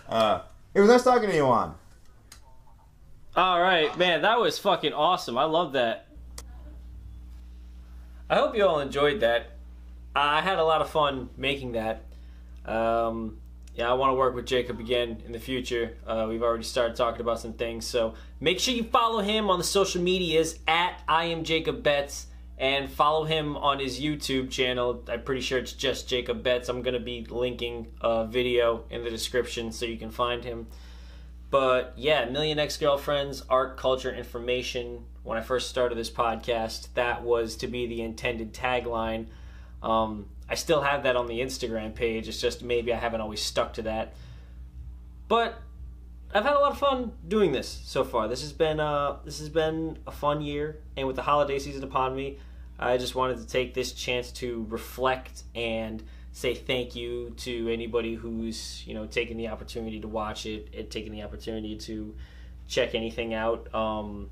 Uh, 0.08 0.42
it 0.74 0.80
was 0.80 0.90
nice 0.90 1.04
talking 1.04 1.30
to 1.30 1.36
you, 1.36 1.46
Juan. 1.46 1.76
All 3.36 3.62
right, 3.62 3.96
man, 3.98 4.22
that 4.22 4.40
was 4.40 4.58
fucking 4.58 4.94
awesome. 4.94 5.38
I 5.38 5.44
love 5.44 5.74
that. 5.74 6.08
I 8.30 8.36
hope 8.36 8.56
you 8.56 8.66
all 8.66 8.80
enjoyed 8.80 9.20
that. 9.20 9.52
I 10.16 10.42
had 10.42 10.58
a 10.58 10.64
lot 10.64 10.82
of 10.82 10.90
fun 10.90 11.30
making 11.38 11.74
that. 11.74 12.04
Um, 12.66 13.38
yeah, 13.76 13.90
I 13.90 13.94
want 13.94 14.12
to 14.12 14.16
work 14.16 14.34
with 14.34 14.46
Jacob 14.46 14.80
again 14.80 15.22
in 15.26 15.32
the 15.32 15.40
future. 15.40 15.98
Uh, 16.08 16.26
we've 16.28 16.42
already 16.42 16.64
started 16.64 16.96
talking 16.96 17.22
about 17.22 17.40
some 17.40 17.54
things, 17.54 17.86
so 17.86 18.16
make 18.40 18.60
sure 18.60 18.74
you 18.74 18.86
follow 18.86 19.22
him 19.22 19.50
on 19.50 19.60
the 19.60 19.64
social 19.64 20.02
medias 20.02 20.58
at 20.68 21.02
I 21.08 21.26
am 21.26 21.44
Jacob 21.44 21.84
Betts 21.84 22.28
and 22.58 22.90
follow 22.90 23.26
him 23.26 23.58
on 23.58 23.80
his 23.80 24.00
YouTube 24.00 24.50
channel. 24.50 25.04
I'm 25.10 25.24
pretty 25.24 25.42
sure 25.42 25.60
it's 25.60 25.74
just 25.74 26.08
Jacob 26.08 26.42
Betts. 26.42 26.70
I'm 26.70 26.82
gonna 26.82 27.00
be 27.00 27.26
linking 27.26 27.88
a 28.02 28.26
video 28.26 28.86
in 28.90 29.04
the 29.04 29.10
description 29.10 29.72
so 29.72 29.86
you 29.86 29.98
can 29.98 30.10
find 30.10 30.44
him. 30.44 30.68
But 31.50 31.94
yeah, 31.96 32.26
Million 32.26 32.60
Ex 32.60 32.78
Girlfriends, 32.78 33.44
art, 33.50 33.78
culture, 33.78 34.14
information. 34.14 35.06
When 35.24 35.38
I 35.38 35.42
first 35.42 35.70
started 35.70 35.98
this 35.98 36.10
podcast, 36.10 36.90
that 36.94 37.24
was 37.24 37.56
to 37.58 37.68
be 37.68 37.88
the 37.88 38.02
intended 38.02 38.54
tagline. 38.54 39.28
Um, 39.82 40.28
I 40.50 40.56
still 40.56 40.82
have 40.82 41.04
that 41.04 41.16
on 41.16 41.28
the 41.28 41.40
Instagram 41.40 41.96
page. 41.96 42.28
It's 42.28 42.40
just 42.40 42.64
maybe 42.64 42.94
I 42.94 42.98
haven't 42.98 43.22
always 43.22 43.42
stuck 43.42 43.74
to 43.74 43.84
that. 43.84 44.14
But 45.28 45.62
I've 46.34 46.44
had 46.44 46.54
a 46.54 46.60
lot 46.60 46.72
of 46.72 46.78
fun 46.78 47.14
doing 47.28 47.52
this 47.52 47.82
so 47.86 48.04
far. 48.04 48.28
This 48.28 48.42
has 48.42 48.52
been 48.52 48.80
uh, 48.80 49.18
this 49.24 49.40
has 49.40 49.50
been 49.50 49.98
a 50.06 50.12
fun 50.12 50.42
year, 50.42 50.80
and 50.98 51.08
with 51.08 51.16
the 51.16 51.22
holiday 51.22 51.60
season 51.60 51.84
upon 51.84 52.16
me, 52.16 52.38
I 52.78 52.98
just 52.98 53.16
wanted 53.16 53.38
to 53.38 53.48
take 53.48 53.74
this 53.74 53.94
chance 53.94 54.32
to 54.34 54.66
reflect 54.70 55.44
and 55.56 56.04
say 56.36 56.54
thank 56.54 56.98
you 56.98 57.30
to 57.38 57.70
anybody 57.70 58.14
who's 58.14 58.84
you 58.86 58.94
know 58.94 59.06
taking 59.06 59.38
the 59.38 59.48
opportunity 59.48 60.02
to 60.02 60.08
watch 60.10 60.46
it 60.46 60.68
and 60.78 60.92
taking 60.92 61.14
the 61.14 61.24
opportunity 61.24 61.78
to 61.78 62.14
check 62.68 62.94
anything 62.94 63.34
out. 63.34 63.74
Um, 63.74 64.30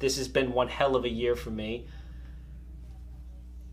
this 0.00 0.16
has 0.18 0.26
been 0.26 0.52
one 0.52 0.66
hell 0.66 0.96
of 0.96 1.04
a 1.04 1.08
year 1.08 1.36
for 1.36 1.50
me, 1.50 1.86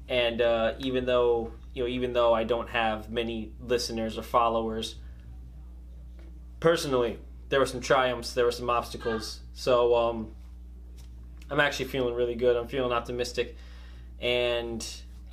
and 0.08 0.40
uh, 0.40 0.76
even 0.78 1.06
though 1.06 1.54
you 1.74 1.82
know 1.82 1.90
even 1.90 2.14
though 2.14 2.36
I 2.36 2.44
don't 2.44 2.70
have 2.70 3.10
many 3.10 3.52
listeners 3.60 4.16
or 4.16 4.22
followers, 4.22 4.94
personally 6.60 7.18
there 7.50 7.60
were 7.60 7.66
some 7.66 7.82
triumphs, 7.82 8.34
there 8.34 8.46
were 8.46 8.52
some 8.52 8.70
obstacles. 8.70 9.40
So 9.54 9.96
um, 9.96 10.36
I'm 11.50 11.60
actually 11.60 11.86
feeling 11.86 12.14
really 12.14 12.36
good. 12.36 12.56
I'm 12.56 12.68
feeling 12.68 12.92
optimistic, 12.92 13.56
and 14.20 14.86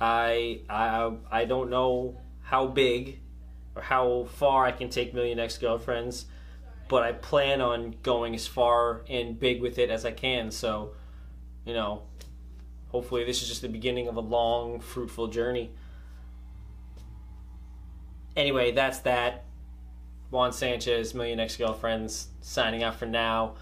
I 0.03 0.59
I 0.69 1.13
I 1.31 1.45
don't 1.45 1.69
know 1.69 2.19
how 2.41 2.67
big 2.67 3.21
or 3.73 3.81
how 3.81 4.25
far 4.25 4.65
I 4.65 4.73
can 4.73 4.89
take 4.89 5.13
Million 5.13 5.39
Ex 5.39 5.57
Girlfriends, 5.57 6.25
but 6.89 7.03
I 7.03 7.13
plan 7.13 7.61
on 7.61 7.95
going 8.03 8.35
as 8.35 8.45
far 8.45 9.05
and 9.07 9.39
big 9.39 9.61
with 9.61 9.79
it 9.79 9.89
as 9.89 10.03
I 10.05 10.11
can. 10.11 10.51
So, 10.51 10.91
you 11.65 11.73
know, 11.73 12.03
hopefully 12.89 13.23
this 13.23 13.41
is 13.41 13.47
just 13.47 13.61
the 13.61 13.69
beginning 13.69 14.09
of 14.09 14.17
a 14.17 14.19
long, 14.19 14.81
fruitful 14.81 15.29
journey. 15.29 15.71
Anyway, 18.35 18.73
that's 18.73 18.99
that. 18.99 19.45
Juan 20.31 20.51
Sanchez, 20.51 21.13
Million 21.13 21.39
Ex 21.39 21.55
Girlfriends, 21.55 22.27
signing 22.41 22.83
out 22.83 22.95
for 22.95 23.05
now. 23.05 23.55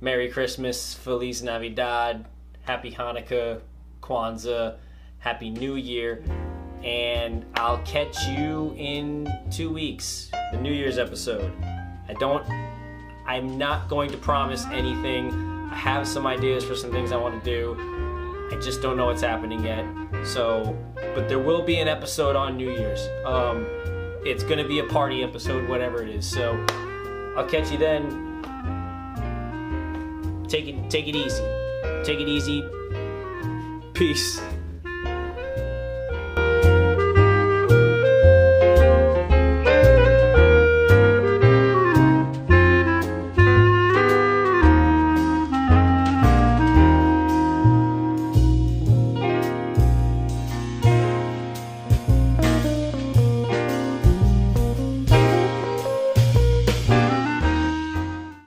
Merry 0.00 0.28
Christmas, 0.28 0.92
Feliz 0.92 1.40
Navidad, 1.40 2.26
Happy 2.62 2.90
Hanukkah, 2.90 3.60
Kwanzaa, 4.02 4.76
Happy 5.24 5.48
New 5.48 5.76
Year, 5.76 6.22
and 6.82 7.46
I'll 7.54 7.78
catch 7.78 8.26
you 8.26 8.74
in 8.76 9.26
two 9.50 9.72
weeks, 9.72 10.30
the 10.52 10.60
New 10.60 10.70
Year's 10.70 10.98
episode. 10.98 11.50
I 12.10 12.12
don't, 12.12 12.46
I'm 13.26 13.56
not 13.56 13.88
going 13.88 14.10
to 14.10 14.18
promise 14.18 14.66
anything. 14.66 15.32
I 15.72 15.76
have 15.76 16.06
some 16.06 16.26
ideas 16.26 16.62
for 16.62 16.76
some 16.76 16.92
things 16.92 17.10
I 17.10 17.16
want 17.16 17.42
to 17.42 17.50
do. 17.50 17.74
I 18.52 18.60
just 18.60 18.82
don't 18.82 18.98
know 18.98 19.06
what's 19.06 19.22
happening 19.22 19.64
yet. 19.64 19.86
So, 20.26 20.76
but 21.14 21.26
there 21.26 21.38
will 21.38 21.62
be 21.62 21.78
an 21.78 21.88
episode 21.88 22.36
on 22.36 22.58
New 22.58 22.70
Year's. 22.70 23.08
Um, 23.24 23.64
it's 24.26 24.44
gonna 24.44 24.68
be 24.68 24.80
a 24.80 24.84
party 24.84 25.22
episode, 25.22 25.66
whatever 25.70 26.02
it 26.02 26.10
is. 26.10 26.30
So, 26.30 26.52
I'll 27.34 27.48
catch 27.48 27.72
you 27.72 27.78
then. 27.78 28.42
Take 30.48 30.68
it, 30.68 30.90
take 30.90 31.08
it 31.08 31.16
easy. 31.16 31.42
Take 32.04 32.20
it 32.20 32.28
easy. 32.28 32.62
Peace. 33.94 34.38